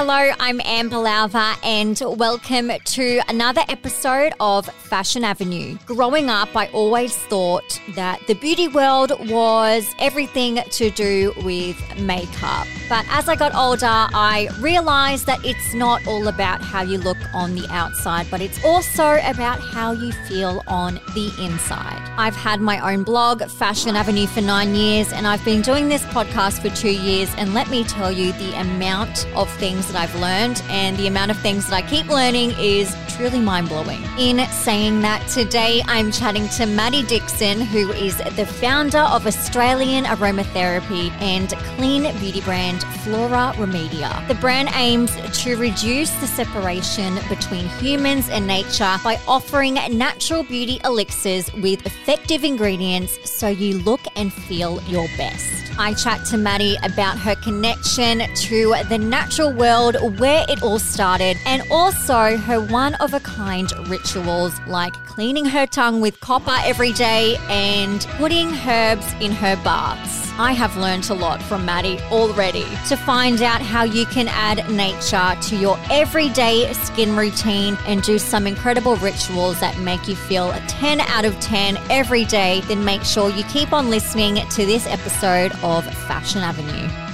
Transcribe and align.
Hello, 0.00 0.30
I'm 0.38 0.60
Amber 0.64 0.96
Lowther, 0.98 1.54
and 1.64 2.00
welcome 2.06 2.70
to 2.84 3.20
another 3.26 3.62
episode 3.68 4.32
of 4.38 4.66
Fashion 4.66 5.24
Avenue. 5.24 5.76
Growing 5.86 6.30
up, 6.30 6.54
I 6.54 6.68
always 6.68 7.16
thought 7.16 7.80
that 7.96 8.24
the 8.28 8.34
beauty 8.34 8.68
world 8.68 9.10
was 9.28 9.92
everything 9.98 10.60
to 10.70 10.90
do 10.90 11.32
with 11.42 11.76
makeup. 11.98 12.68
But 12.88 13.06
as 13.10 13.28
I 13.28 13.34
got 13.34 13.56
older, 13.56 13.86
I 13.86 14.48
realized 14.60 15.26
that 15.26 15.44
it's 15.44 15.74
not 15.74 16.06
all 16.06 16.28
about 16.28 16.62
how 16.62 16.82
you 16.82 16.98
look 16.98 17.18
on 17.34 17.56
the 17.56 17.66
outside, 17.68 18.28
but 18.30 18.40
it's 18.40 18.64
also 18.64 19.18
about 19.24 19.58
how 19.58 19.90
you 19.90 20.12
feel 20.12 20.62
on 20.68 20.94
the 21.12 21.32
inside. 21.40 22.00
I've 22.16 22.36
had 22.36 22.60
my 22.60 22.78
own 22.92 23.02
blog, 23.02 23.42
Fashion 23.50 23.96
Avenue, 23.96 24.28
for 24.28 24.42
nine 24.42 24.76
years, 24.76 25.12
and 25.12 25.26
I've 25.26 25.44
been 25.44 25.60
doing 25.60 25.88
this 25.88 26.04
podcast 26.04 26.62
for 26.62 26.74
two 26.76 26.92
years. 26.92 27.28
And 27.36 27.52
let 27.52 27.68
me 27.68 27.82
tell 27.82 28.12
you, 28.12 28.30
the 28.34 28.60
amount 28.60 29.26
of 29.34 29.50
things 29.56 29.87
that 29.88 29.96
I've 29.96 30.14
learned 30.20 30.62
and 30.68 30.96
the 30.96 31.06
amount 31.06 31.30
of 31.30 31.38
things 31.38 31.68
that 31.68 31.74
I 31.74 31.82
keep 31.82 32.08
learning 32.08 32.52
is 32.58 32.94
truly 33.08 33.40
mind 33.40 33.68
blowing. 33.68 34.00
In 34.18 34.46
saying 34.50 35.00
that, 35.00 35.26
today 35.28 35.82
I'm 35.86 36.12
chatting 36.12 36.48
to 36.50 36.66
Maddy 36.66 37.02
Dixon, 37.02 37.60
who 37.60 37.90
is 37.92 38.16
the 38.36 38.46
founder 38.46 38.98
of 38.98 39.26
Australian 39.26 40.04
aromatherapy 40.04 41.10
and 41.20 41.50
clean 41.76 42.02
beauty 42.18 42.40
brand 42.42 42.82
Flora 43.02 43.52
Remedia. 43.56 44.26
The 44.28 44.36
brand 44.36 44.68
aims 44.74 45.16
to 45.42 45.56
reduce 45.56 46.10
the 46.20 46.26
separation 46.26 47.18
between 47.28 47.66
humans 47.80 48.28
and 48.28 48.46
nature 48.46 48.96
by 49.02 49.18
offering 49.26 49.74
natural 49.96 50.44
beauty 50.44 50.80
elixirs 50.84 51.52
with 51.54 51.84
effective 51.86 52.44
ingredients 52.44 53.18
so 53.28 53.48
you 53.48 53.78
look 53.78 54.00
and 54.16 54.32
feel 54.32 54.80
your 54.82 55.08
best. 55.16 55.58
I 55.80 55.94
chat 55.94 56.24
to 56.26 56.36
Maddy 56.36 56.76
about 56.82 57.18
her 57.18 57.36
connection 57.36 58.18
to 58.34 58.74
the 58.88 58.98
natural 58.98 59.52
world, 59.52 59.77
where 60.18 60.44
it 60.48 60.62
all 60.62 60.78
started, 60.78 61.36
and 61.46 61.62
also 61.70 62.36
her 62.36 62.60
one 62.60 62.94
of 62.96 63.14
a 63.14 63.20
kind 63.20 63.72
rituals 63.88 64.58
like 64.66 64.92
cleaning 65.06 65.44
her 65.44 65.66
tongue 65.66 66.00
with 66.00 66.18
copper 66.20 66.56
every 66.64 66.92
day 66.92 67.36
and 67.48 68.00
putting 68.18 68.48
herbs 68.66 69.06
in 69.20 69.30
her 69.30 69.54
baths. 69.62 70.32
I 70.36 70.52
have 70.52 70.76
learned 70.76 71.08
a 71.10 71.14
lot 71.14 71.40
from 71.42 71.64
Maddy 71.64 72.00
already 72.10 72.64
to 72.88 72.96
find 72.96 73.40
out 73.40 73.62
how 73.62 73.84
you 73.84 74.04
can 74.06 74.28
add 74.28 74.68
nature 74.70 75.36
to 75.48 75.56
your 75.56 75.78
everyday 75.90 76.72
skin 76.72 77.16
routine 77.16 77.78
and 77.86 78.02
do 78.02 78.18
some 78.18 78.46
incredible 78.46 78.96
rituals 78.96 79.60
that 79.60 79.78
make 79.78 80.08
you 80.08 80.16
feel 80.16 80.50
a 80.50 80.60
10 80.66 81.00
out 81.00 81.24
of 81.24 81.38
10 81.40 81.76
every 81.88 82.24
day. 82.24 82.62
Then 82.62 82.84
make 82.84 83.02
sure 83.02 83.30
you 83.30 83.44
keep 83.44 83.72
on 83.72 83.90
listening 83.90 84.36
to 84.36 84.66
this 84.66 84.86
episode 84.86 85.52
of 85.62 85.84
Fashion 86.06 86.42
Avenue. 86.42 87.07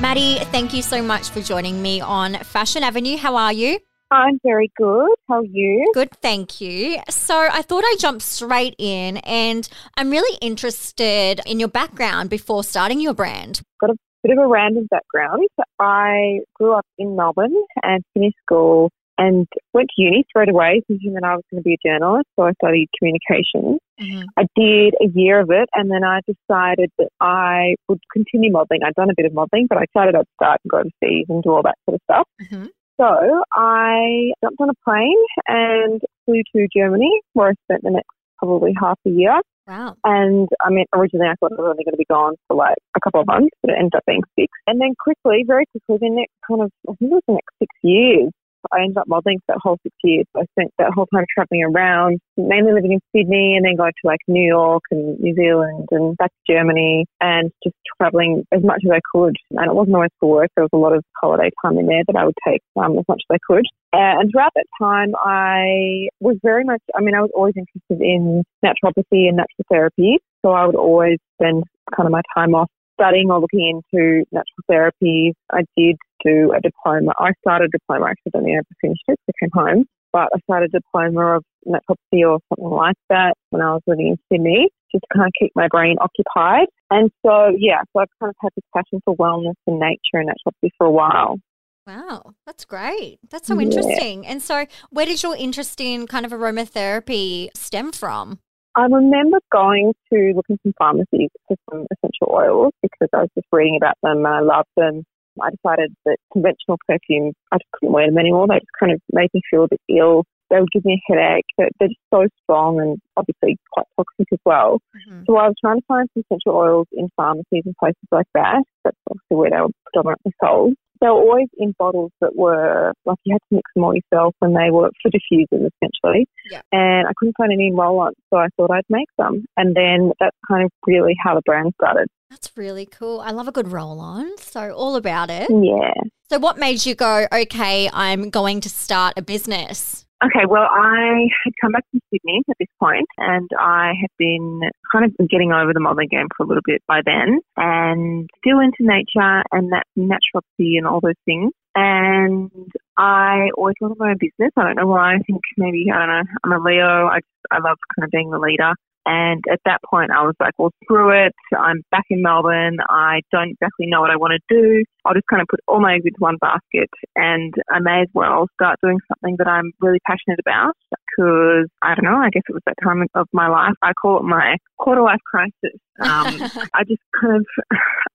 Maddy, 0.00 0.38
thank 0.46 0.72
you 0.72 0.80
so 0.80 1.02
much 1.02 1.28
for 1.28 1.42
joining 1.42 1.82
me 1.82 2.00
on 2.00 2.34
Fashion 2.36 2.82
Avenue. 2.82 3.18
How 3.18 3.36
are 3.36 3.52
you? 3.52 3.78
I'm 4.10 4.40
very 4.42 4.72
good. 4.78 5.10
How 5.28 5.40
are 5.40 5.44
you? 5.44 5.90
Good, 5.92 6.10
thank 6.22 6.58
you. 6.58 6.96
So 7.10 7.36
I 7.36 7.60
thought 7.60 7.84
I'd 7.84 7.98
jump 7.98 8.22
straight 8.22 8.74
in 8.78 9.18
and 9.18 9.68
I'm 9.98 10.10
really 10.10 10.38
interested 10.40 11.42
in 11.44 11.60
your 11.60 11.68
background 11.68 12.30
before 12.30 12.64
starting 12.64 12.98
your 12.98 13.12
brand. 13.12 13.60
Got 13.78 13.90
a 13.90 13.96
bit 14.22 14.38
of 14.38 14.42
a 14.42 14.48
random 14.48 14.88
background. 14.90 15.46
I 15.78 16.40
grew 16.54 16.72
up 16.72 16.86
in 16.96 17.14
Melbourne 17.14 17.54
and 17.82 18.02
finished 18.14 18.36
school 18.42 18.90
and 19.20 19.46
went 19.74 19.88
to 19.94 20.02
uni 20.02 20.24
straight 20.28 20.48
away 20.48 20.80
thinking 20.88 21.12
that 21.14 21.24
I 21.24 21.36
was 21.36 21.44
going 21.50 21.62
to 21.62 21.68
be 21.68 21.74
a 21.74 21.88
journalist. 21.88 22.26
So 22.36 22.46
I 22.46 22.52
studied 22.52 22.88
communications. 22.98 23.78
Mm-hmm. 24.00 24.22
I 24.38 24.44
did 24.56 24.94
a 25.00 25.08
year 25.14 25.40
of 25.40 25.50
it 25.50 25.68
and 25.74 25.90
then 25.90 26.02
I 26.04 26.20
decided 26.24 26.90
that 26.98 27.10
I 27.20 27.76
would 27.88 28.00
continue 28.12 28.50
modelling. 28.50 28.80
I'd 28.82 28.94
done 28.94 29.10
a 29.10 29.14
bit 29.16 29.26
of 29.26 29.34
modelling, 29.34 29.66
but 29.68 29.78
I 29.78 29.84
decided 29.92 30.14
I'd 30.14 30.24
start 30.42 30.60
and 30.64 30.70
go 30.70 30.78
overseas 30.78 31.26
and 31.28 31.42
do 31.42 31.50
all 31.50 31.62
that 31.62 31.76
sort 31.84 31.96
of 31.96 32.00
stuff. 32.10 32.28
Mm-hmm. 32.42 32.66
So 32.98 33.44
I 33.52 34.32
jumped 34.42 34.60
on 34.60 34.70
a 34.70 34.78
plane 34.84 35.22
and 35.48 36.00
flew 36.24 36.42
to 36.54 36.68
Germany, 36.74 37.20
where 37.34 37.48
I 37.48 37.52
spent 37.64 37.82
the 37.82 37.90
next 37.90 38.08
probably 38.38 38.72
half 38.80 38.98
a 39.06 39.10
year. 39.10 39.40
Wow. 39.66 39.94
And 40.04 40.48
I 40.60 40.70
mean, 40.70 40.86
originally 40.94 41.28
I 41.28 41.34
thought 41.38 41.52
I 41.52 41.60
was 41.60 41.70
only 41.70 41.84
going 41.84 41.92
to 41.92 41.98
be 41.98 42.08
gone 42.10 42.34
for 42.48 42.56
like 42.56 42.76
a 42.96 43.00
couple 43.00 43.20
of 43.20 43.26
months, 43.26 43.54
but 43.62 43.70
it 43.70 43.76
ended 43.78 43.94
up 43.94 44.02
being 44.06 44.22
six. 44.38 44.48
And 44.66 44.80
then 44.80 44.94
quickly, 44.98 45.44
very 45.46 45.64
quickly, 45.70 46.08
the 46.08 46.10
next 46.10 46.34
kind 46.48 46.62
of, 46.62 46.72
I 46.88 46.92
think 46.98 47.12
it 47.12 47.14
was 47.14 47.22
the 47.28 47.34
next 47.34 47.54
six 47.60 47.70
years, 47.82 48.32
I 48.72 48.82
ended 48.82 48.98
up 48.98 49.08
modelling 49.08 49.38
for 49.46 49.54
that 49.54 49.60
whole 49.62 49.78
six 49.82 49.94
years. 50.02 50.26
I 50.36 50.44
spent 50.52 50.70
that 50.78 50.92
whole 50.94 51.06
time 51.06 51.24
travelling 51.34 51.64
around, 51.64 52.20
mainly 52.36 52.72
living 52.72 52.92
in 52.92 53.00
Sydney 53.14 53.56
and 53.56 53.64
then 53.64 53.76
going 53.76 53.92
to 53.92 54.06
like 54.06 54.20
New 54.28 54.46
York 54.46 54.82
and 54.90 55.18
New 55.20 55.34
Zealand 55.34 55.88
and 55.90 56.16
back 56.16 56.30
to 56.30 56.52
Germany 56.52 57.06
and 57.20 57.50
just 57.62 57.76
travelling 57.98 58.44
as 58.52 58.62
much 58.62 58.82
as 58.84 58.90
I 58.90 59.00
could. 59.12 59.36
And 59.52 59.70
it 59.70 59.74
wasn't 59.74 59.96
always 59.96 60.10
for 60.20 60.30
work. 60.30 60.50
There 60.56 60.64
was 60.64 60.74
a 60.74 60.78
lot 60.78 60.94
of 60.94 61.04
holiday 61.20 61.50
time 61.62 61.78
in 61.78 61.86
there 61.86 62.02
that 62.06 62.16
I 62.16 62.24
would 62.24 62.38
take 62.46 62.62
um, 62.76 62.98
as 62.98 63.04
much 63.08 63.22
as 63.30 63.34
I 63.34 63.38
could. 63.46 63.64
and 63.92 64.30
throughout 64.30 64.52
that 64.54 64.66
time, 64.80 65.12
I 65.24 66.08
was 66.20 66.36
very 66.42 66.64
much, 66.64 66.82
I 66.94 67.00
mean, 67.00 67.14
I 67.14 67.20
was 67.20 67.30
always 67.34 67.54
interested 67.56 68.04
in 68.04 68.42
naturopathy 68.64 69.28
and 69.28 69.36
natural 69.36 69.66
therapy. 69.70 70.18
So 70.42 70.52
I 70.52 70.66
would 70.66 70.76
always 70.76 71.18
spend 71.34 71.64
kind 71.94 72.06
of 72.06 72.12
my 72.12 72.22
time 72.34 72.54
off 72.54 72.68
studying 73.00 73.30
or 73.30 73.40
looking 73.40 73.82
into 73.92 74.24
natural 74.30 74.64
therapies. 74.70 75.32
I 75.50 75.62
did 75.76 75.96
do 76.24 76.52
a 76.52 76.60
diploma. 76.60 77.12
I 77.18 77.32
started 77.40 77.70
a 77.74 77.78
diploma. 77.78 78.06
I 78.06 78.10
actually 78.10 78.32
don't 78.32 78.44
think 78.44 78.54
I 78.54 78.58
ever 78.58 78.76
finished 78.80 79.04
it. 79.08 79.18
I 79.28 79.32
came 79.40 79.50
home. 79.52 79.84
But 80.12 80.28
I 80.34 80.40
started 80.40 80.74
a 80.74 80.80
diploma 80.80 81.36
of 81.36 81.44
naturopathy 81.66 82.28
or 82.28 82.40
something 82.48 82.76
like 82.76 82.96
that 83.10 83.34
when 83.50 83.62
I 83.62 83.74
was 83.74 83.82
living 83.86 84.08
in 84.08 84.16
Sydney, 84.30 84.68
just 84.90 85.04
to 85.12 85.18
kind 85.18 85.28
of 85.28 85.32
keep 85.38 85.52
my 85.54 85.68
brain 85.68 85.96
occupied. 86.00 86.66
And 86.90 87.10
so, 87.24 87.52
yeah, 87.56 87.82
so 87.92 88.00
I've 88.00 88.08
kind 88.18 88.30
of 88.30 88.36
had 88.40 88.50
this 88.56 88.64
passion 88.74 89.00
for 89.04 89.14
wellness 89.16 89.54
and 89.68 89.78
nature 89.78 90.14
and 90.14 90.28
naturopathy 90.28 90.70
for 90.76 90.86
a 90.86 90.90
while. 90.90 91.38
Wow, 91.86 92.34
that's 92.44 92.64
great. 92.64 93.18
That's 93.30 93.48
so 93.48 93.60
interesting. 93.60 94.24
Yeah. 94.24 94.30
And 94.30 94.42
so, 94.42 94.66
where 94.90 95.06
did 95.06 95.22
your 95.22 95.36
interest 95.36 95.80
in 95.80 96.06
kind 96.06 96.26
of 96.26 96.32
aromatherapy 96.32 97.48
stem 97.56 97.92
from? 97.92 98.40
I 98.76 98.82
remember 98.82 99.38
going 99.50 99.92
to 100.12 100.32
look 100.34 100.46
in 100.48 100.58
some 100.62 100.72
pharmacies 100.78 101.30
for 101.48 101.56
some 101.70 101.86
essential 101.90 102.32
oils 102.32 102.72
because 102.82 103.08
I 103.12 103.22
was 103.22 103.30
just 103.34 103.48
reading 103.50 103.76
about 103.76 103.96
them 104.02 104.24
and 104.24 104.26
I 104.26 104.40
loved 104.40 104.68
them. 104.76 105.04
I 105.40 105.50
decided 105.50 105.94
that 106.06 106.16
conventional 106.32 106.78
perfumes, 106.86 107.34
I 107.52 107.56
just 107.56 107.70
couldn't 107.72 107.92
wear 107.92 108.06
them 108.06 108.18
anymore. 108.18 108.46
They 108.48 108.58
just 108.58 108.78
kind 108.78 108.92
of 108.92 109.00
made 109.12 109.30
me 109.34 109.40
feel 109.50 109.64
a 109.64 109.68
bit 109.68 109.80
ill. 109.88 110.24
They 110.50 110.58
would 110.58 110.72
give 110.72 110.84
me 110.84 111.00
a 111.00 111.12
headache. 111.12 111.46
They're, 111.56 111.70
they're 111.78 111.88
just 111.88 112.00
so 112.12 112.26
strong 112.42 112.80
and 112.80 112.98
obviously 113.16 113.56
quite 113.72 113.86
toxic 113.96 114.26
as 114.32 114.40
well. 114.44 114.80
Mm-hmm. 114.96 115.22
So 115.26 115.36
I 115.36 115.46
was 115.46 115.54
trying 115.60 115.78
to 115.78 115.86
find 115.86 116.08
some 116.12 116.24
essential 116.26 116.56
oils 116.56 116.88
in 116.92 117.08
pharmacies 117.16 117.62
and 117.64 117.76
places 117.78 118.08
like 118.10 118.26
that. 118.34 118.64
That's 118.84 118.96
obviously 119.08 119.36
where 119.36 119.50
they 119.50 119.60
were 119.60 119.70
predominantly 119.86 120.32
sold 120.42 120.74
they 121.00 121.06
were 121.06 121.12
always 121.12 121.48
in 121.56 121.74
bottles 121.78 122.12
that 122.20 122.36
were 122.36 122.92
like 123.06 123.18
you 123.24 123.34
had 123.34 123.40
to 123.48 123.56
mix 123.56 123.70
them 123.74 123.84
all 123.84 123.94
yourself 123.94 124.34
and 124.42 124.54
they 124.54 124.70
were 124.70 124.90
for 125.02 125.10
diffusers 125.10 125.68
essentially. 125.72 126.26
Yeah. 126.50 126.60
And 126.72 127.08
I 127.08 127.12
couldn't 127.16 127.36
find 127.36 127.52
any 127.52 127.72
roll-ons, 127.72 128.16
so 128.28 128.38
I 128.38 128.48
thought 128.56 128.70
I'd 128.70 128.84
make 128.88 129.08
some. 129.18 129.44
And 129.56 129.74
then 129.74 130.12
that's 130.20 130.36
kind 130.46 130.64
of 130.64 130.70
really 130.86 131.14
how 131.22 131.34
the 131.34 131.42
brand 131.44 131.72
started. 131.80 132.08
That's 132.30 132.56
really 132.56 132.86
cool. 132.86 133.20
I 133.20 133.32
love 133.32 133.48
a 133.48 133.52
good 133.52 133.68
roll 133.72 134.00
on. 134.00 134.38
So 134.38 134.72
all 134.72 134.96
about 134.96 135.30
it. 135.30 135.50
Yeah. 135.50 135.92
So 136.30 136.38
what 136.38 136.58
made 136.58 136.86
you 136.86 136.94
go, 136.94 137.26
okay, 137.32 137.90
I'm 137.92 138.30
going 138.30 138.60
to 138.60 138.68
start 138.68 139.14
a 139.16 139.22
business? 139.22 140.06
Okay, 140.22 140.44
well, 140.46 140.68
I 140.70 141.28
had 141.44 141.52
come 141.60 141.72
back 141.72 141.84
from 141.90 142.00
Sydney 142.12 142.42
at 142.48 142.56
this 142.60 142.68
point, 142.78 143.08
and 143.16 143.48
I 143.58 143.94
had 143.98 144.10
been 144.18 144.60
kind 144.92 145.06
of 145.06 145.28
getting 145.28 145.50
over 145.50 145.72
the 145.72 145.80
modelling 145.80 146.08
game 146.10 146.28
for 146.36 146.44
a 146.44 146.46
little 146.46 146.62
bit 146.64 146.82
by 146.86 147.00
then, 147.04 147.40
and 147.56 148.28
still 148.38 148.60
into 148.60 148.80
nature 148.80 149.42
and 149.50 149.72
that 149.72 149.86
naturopathy 149.98 150.76
and 150.76 150.86
all 150.86 151.00
those 151.00 151.14
things. 151.24 151.52
And 151.74 152.50
I 152.98 153.48
always 153.56 153.76
wanted 153.80 153.98
my 153.98 154.10
own 154.10 154.18
business. 154.20 154.52
I 154.56 154.64
don't 154.64 154.76
know 154.76 154.88
why. 154.88 155.14
I 155.14 155.18
think 155.20 155.40
maybe 155.56 155.86
I 155.92 155.98
don't 155.98 156.08
know. 156.08 156.22
I'm 156.44 156.52
a 156.52 156.62
Leo. 156.62 157.06
I 157.06 157.20
just, 157.20 157.46
I 157.50 157.56
love 157.56 157.78
kind 157.96 158.04
of 158.04 158.10
being 158.10 158.30
the 158.30 158.38
leader. 158.38 158.74
And 159.06 159.42
at 159.50 159.60
that 159.64 159.80
point, 159.88 160.10
I 160.10 160.22
was 160.22 160.34
like, 160.38 160.52
well, 160.58 160.72
screw 160.84 161.10
it. 161.10 161.34
I'm 161.58 161.82
back 161.90 162.04
in 162.10 162.22
Melbourne. 162.22 162.78
I 162.88 163.20
don't 163.32 163.50
exactly 163.50 163.86
know 163.86 164.00
what 164.00 164.10
I 164.10 164.16
want 164.16 164.34
to 164.34 164.54
do. 164.54 164.84
I'll 165.04 165.14
just 165.14 165.26
kind 165.28 165.40
of 165.40 165.48
put 165.48 165.60
all 165.66 165.80
my 165.80 165.94
eggs 165.94 166.04
into 166.04 166.18
one 166.18 166.36
basket 166.40 166.90
and 167.16 167.54
I 167.70 167.80
may 167.80 168.02
as 168.02 168.08
well 168.12 168.46
start 168.54 168.78
doing 168.82 168.98
something 169.08 169.36
that 169.38 169.48
I'm 169.48 169.72
really 169.80 170.00
passionate 170.06 170.38
about 170.38 170.74
because 171.16 171.68
I 171.82 171.94
don't 171.94 172.04
know, 172.04 172.18
I 172.18 172.30
guess 172.30 172.42
it 172.48 172.52
was 172.52 172.62
that 172.66 172.76
time 172.82 173.04
of 173.14 173.26
my 173.32 173.48
life. 173.48 173.74
I 173.82 173.92
call 173.92 174.18
it 174.18 174.24
my 174.24 174.56
quarter 174.78 175.02
life 175.02 175.20
crisis. 175.24 175.78
Um, 176.00 176.40
I 176.74 176.84
just 176.84 177.02
kind 177.20 177.36
of, 177.36 177.46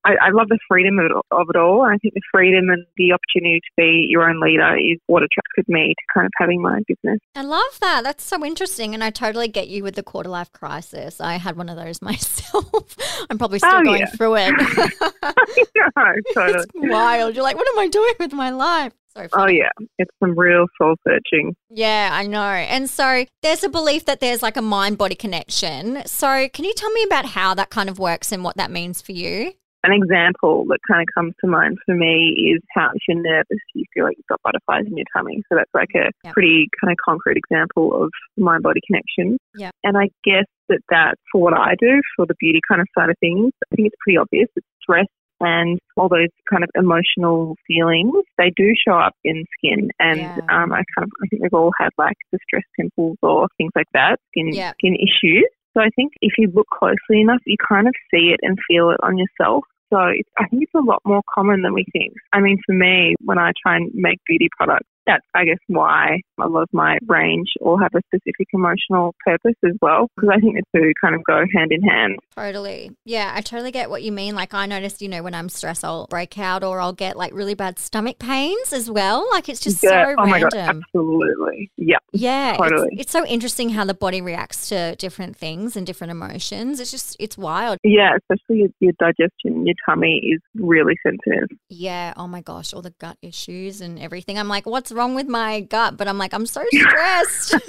I, 0.03 0.11
I 0.21 0.29
love 0.31 0.47
the 0.49 0.59
freedom 0.67 0.99
of 0.99 1.05
it, 1.05 1.11
of 1.31 1.47
it 1.49 1.57
all. 1.57 1.81
I 1.81 1.97
think 1.97 2.13
the 2.13 2.21
freedom 2.31 2.69
and 2.69 2.85
the 2.97 3.13
opportunity 3.13 3.59
to 3.59 3.71
be 3.77 4.07
your 4.09 4.29
own 4.29 4.39
leader 4.39 4.75
is 4.77 4.99
what 5.07 5.23
attracted 5.23 5.65
me 5.67 5.93
to 5.97 6.13
kind 6.13 6.25
of 6.25 6.31
having 6.37 6.61
my 6.61 6.75
own 6.75 6.83
business. 6.87 7.19
I 7.35 7.43
love 7.43 7.79
that. 7.81 8.03
That's 8.03 8.23
so 8.23 8.43
interesting. 8.45 8.93
And 8.93 9.03
I 9.03 9.09
totally 9.09 9.47
get 9.47 9.67
you 9.67 9.83
with 9.83 9.95
the 9.95 10.03
quarter 10.03 10.29
life 10.29 10.51
crisis. 10.51 11.21
I 11.21 11.35
had 11.37 11.57
one 11.57 11.69
of 11.69 11.77
those 11.77 12.01
myself. 12.01 12.95
I'm 13.29 13.37
probably 13.37 13.59
still 13.59 13.71
oh, 13.73 13.83
going 13.83 14.01
yeah. 14.01 14.11
through 14.11 14.35
it. 14.37 14.53
yeah, 15.75 16.13
totally. 16.33 16.63
It's 16.63 16.71
wild. 16.73 17.35
You're 17.35 17.43
like, 17.43 17.57
what 17.57 17.67
am 17.67 17.79
I 17.79 17.87
doing 17.87 18.13
with 18.19 18.33
my 18.33 18.49
life? 18.49 18.93
So 19.15 19.27
oh 19.33 19.47
yeah, 19.47 19.69
it's 19.97 20.11
some 20.21 20.37
real 20.37 20.65
soul 20.77 20.95
searching. 21.07 21.55
Yeah, 21.69 22.09
I 22.11 22.27
know. 22.27 22.39
And 22.41 22.89
so 22.89 23.25
there's 23.41 23.63
a 23.63 23.69
belief 23.69 24.05
that 24.05 24.19
there's 24.19 24.43
like 24.43 24.57
a 24.57 24.61
mind 24.61 24.97
body 24.97 25.15
connection. 25.15 26.01
So 26.05 26.49
can 26.49 26.65
you 26.65 26.73
tell 26.73 26.91
me 26.91 27.03
about 27.03 27.25
how 27.25 27.53
that 27.55 27.69
kind 27.69 27.89
of 27.89 27.97
works 27.99 28.31
and 28.31 28.43
what 28.43 28.57
that 28.57 28.71
means 28.71 29.01
for 29.01 29.13
you? 29.13 29.53
An 29.83 29.93
example 29.93 30.65
that 30.69 30.79
kind 30.89 31.01
of 31.01 31.07
comes 31.13 31.33
to 31.41 31.47
mind 31.47 31.77
for 31.85 31.93
me 31.93 32.51
is 32.55 32.59
how 32.73 32.89
if 32.95 33.01
you're 33.07 33.21
nervous, 33.21 33.59
you 33.75 33.85
feel 33.93 34.03
like 34.05 34.17
you've 34.17 34.25
got 34.27 34.41
butterflies 34.43 34.85
in 34.87 34.97
your 34.97 35.05
tummy. 35.15 35.43
So 35.47 35.55
that's 35.55 35.69
like 35.75 35.89
a 35.95 36.09
Yep. 36.23 36.33
pretty 36.33 36.67
kind 36.81 36.91
of 36.91 36.97
concrete 37.07 37.37
example 37.37 38.03
of 38.03 38.09
mind 38.35 38.63
body 38.63 38.79
connection. 38.87 39.37
Yeah. 39.55 39.69
And 39.83 39.95
I 39.95 40.09
guess 40.23 40.45
that 40.69 40.79
that's 40.89 41.21
for 41.31 41.39
what 41.39 41.53
I 41.53 41.75
do 41.79 42.01
for 42.15 42.25
the 42.25 42.33
beauty 42.39 42.61
kind 42.67 42.81
of 42.81 42.87
side 42.97 43.11
of 43.11 43.15
things. 43.19 43.51
I 43.71 43.75
think 43.75 43.87
it's 43.87 43.95
pretty 44.03 44.17
obvious 44.17 44.47
that 44.55 44.63
stress 44.81 45.05
and 45.45 45.77
all 45.95 46.09
those 46.09 46.33
kind 46.49 46.63
of 46.63 46.69
emotional 46.75 47.55
feelings, 47.67 48.13
they 48.37 48.51
do 48.55 48.73
show 48.85 48.97
up 48.97 49.13
in 49.23 49.45
skin. 49.57 49.89
And 49.99 50.19
Yeah. 50.19 50.37
um, 50.49 50.73
I 50.73 50.81
kind 50.93 51.05
of, 51.05 51.11
I 51.21 51.27
think 51.29 51.43
we've 51.43 51.53
all 51.53 51.71
had 51.79 51.89
like 51.97 52.17
distress 52.31 52.63
pimples 52.77 53.17
or 53.21 53.47
things 53.57 53.71
like 53.75 53.91
that, 53.93 54.17
skin, 54.31 54.49
skin 54.79 54.95
issues. 54.95 55.47
So 55.73 55.81
I 55.81 55.89
think 55.95 56.13
if 56.21 56.33
you 56.37 56.51
look 56.53 56.67
closely 56.79 57.21
enough, 57.21 57.41
you 57.45 57.57
kind 57.67 57.87
of 57.87 57.93
see 58.09 58.33
it 58.33 58.39
and 58.41 58.57
feel 58.67 58.89
it 58.91 58.99
on 59.03 59.17
yourself. 59.17 59.63
So 59.93 59.99
it's, 60.07 60.29
I 60.39 60.47
think 60.47 60.63
it's 60.63 60.73
a 60.73 60.79
lot 60.79 61.01
more 61.05 61.21
common 61.33 61.61
than 61.61 61.73
we 61.73 61.85
think. 61.93 62.13
I 62.33 62.39
mean, 62.39 62.57
for 62.65 62.73
me, 62.73 63.13
when 63.23 63.37
I 63.37 63.51
try 63.61 63.75
and 63.77 63.91
make 63.93 64.19
beauty 64.25 64.49
products, 64.57 64.87
that's, 65.07 65.25
I 65.33 65.45
guess, 65.45 65.57
why 65.67 66.21
a 66.39 66.47
lot 66.47 66.63
of 66.63 66.69
my 66.73 66.97
range 67.07 67.49
all 67.61 67.77
have 67.77 67.91
a 67.95 68.01
specific 68.07 68.47
emotional 68.53 69.13
purpose 69.25 69.55
as 69.65 69.73
well, 69.81 70.09
because 70.15 70.29
I 70.35 70.39
think 70.39 70.55
the 70.73 70.79
two 70.79 70.93
kind 71.01 71.15
of 71.15 71.23
go 71.23 71.43
hand 71.53 71.71
in 71.71 71.81
hand. 71.81 72.17
Totally. 72.35 72.91
Yeah, 73.05 73.31
I 73.35 73.41
totally 73.41 73.71
get 73.71 73.89
what 73.89 74.03
you 74.03 74.11
mean. 74.11 74.35
Like, 74.35 74.53
I 74.53 74.65
noticed, 74.65 75.01
you 75.01 75.07
know, 75.09 75.23
when 75.23 75.33
I'm 75.35 75.49
stressed, 75.49 75.83
I'll 75.85 76.07
break 76.07 76.37
out 76.37 76.63
or 76.63 76.79
I'll 76.81 76.93
get 76.93 77.17
like 77.17 77.33
really 77.33 77.53
bad 77.53 77.79
stomach 77.79 78.19
pains 78.19 78.73
as 78.73 78.89
well. 78.89 79.27
Like, 79.31 79.49
it's 79.49 79.59
just 79.61 79.83
Yeah. 79.83 80.05
so 80.07 80.15
oh 80.19 80.25
my 80.25 80.39
God, 80.41 80.53
random. 80.53 80.83
absolutely. 80.85 81.71
Yeah. 81.77 81.97
Yeah, 82.13 82.53
it's- 82.53 82.69
Totally. 82.69 82.89
it's, 82.99 83.11
so 83.15 83.25
interesting 83.25 83.69
how 83.69 83.85
the 83.85 83.93
body 83.93 84.19
reacts 84.21 84.67
to 84.69 84.95
different 84.97 85.37
things 85.37 85.77
and 85.77 85.85
different 85.87 86.11
emotions. 86.11 86.79
It's 86.81 86.91
just, 86.91 87.15
it's 87.19 87.37
wild. 87.37 87.77
Yeah, 87.83 88.17
especially 88.17 88.57
your, 88.59 88.69
your 88.81 88.91
digestion, 88.99 89.65
your 89.65 89.75
tummy 89.87 90.19
is 90.33 90.41
really 90.55 90.95
sensitive. 91.01 91.47
Yeah. 91.69 92.13
Oh 92.17 92.27
my 92.27 92.41
gosh, 92.41 92.73
all 92.73 92.81
the 92.81 92.93
gut 92.99 93.17
issues 93.21 93.79
and 93.79 93.97
everything. 93.99 94.37
I'm 94.37 94.49
like, 94.49 94.65
what's 94.65 94.91
wrong 94.95 95.13
with 95.15 95.27
my 95.27 95.61
gut? 95.61 95.97
But 95.97 96.07
I'm 96.07 96.17
like, 96.17 96.33
I'm 96.33 96.45
so 96.45 96.63
stressed. 96.73 97.55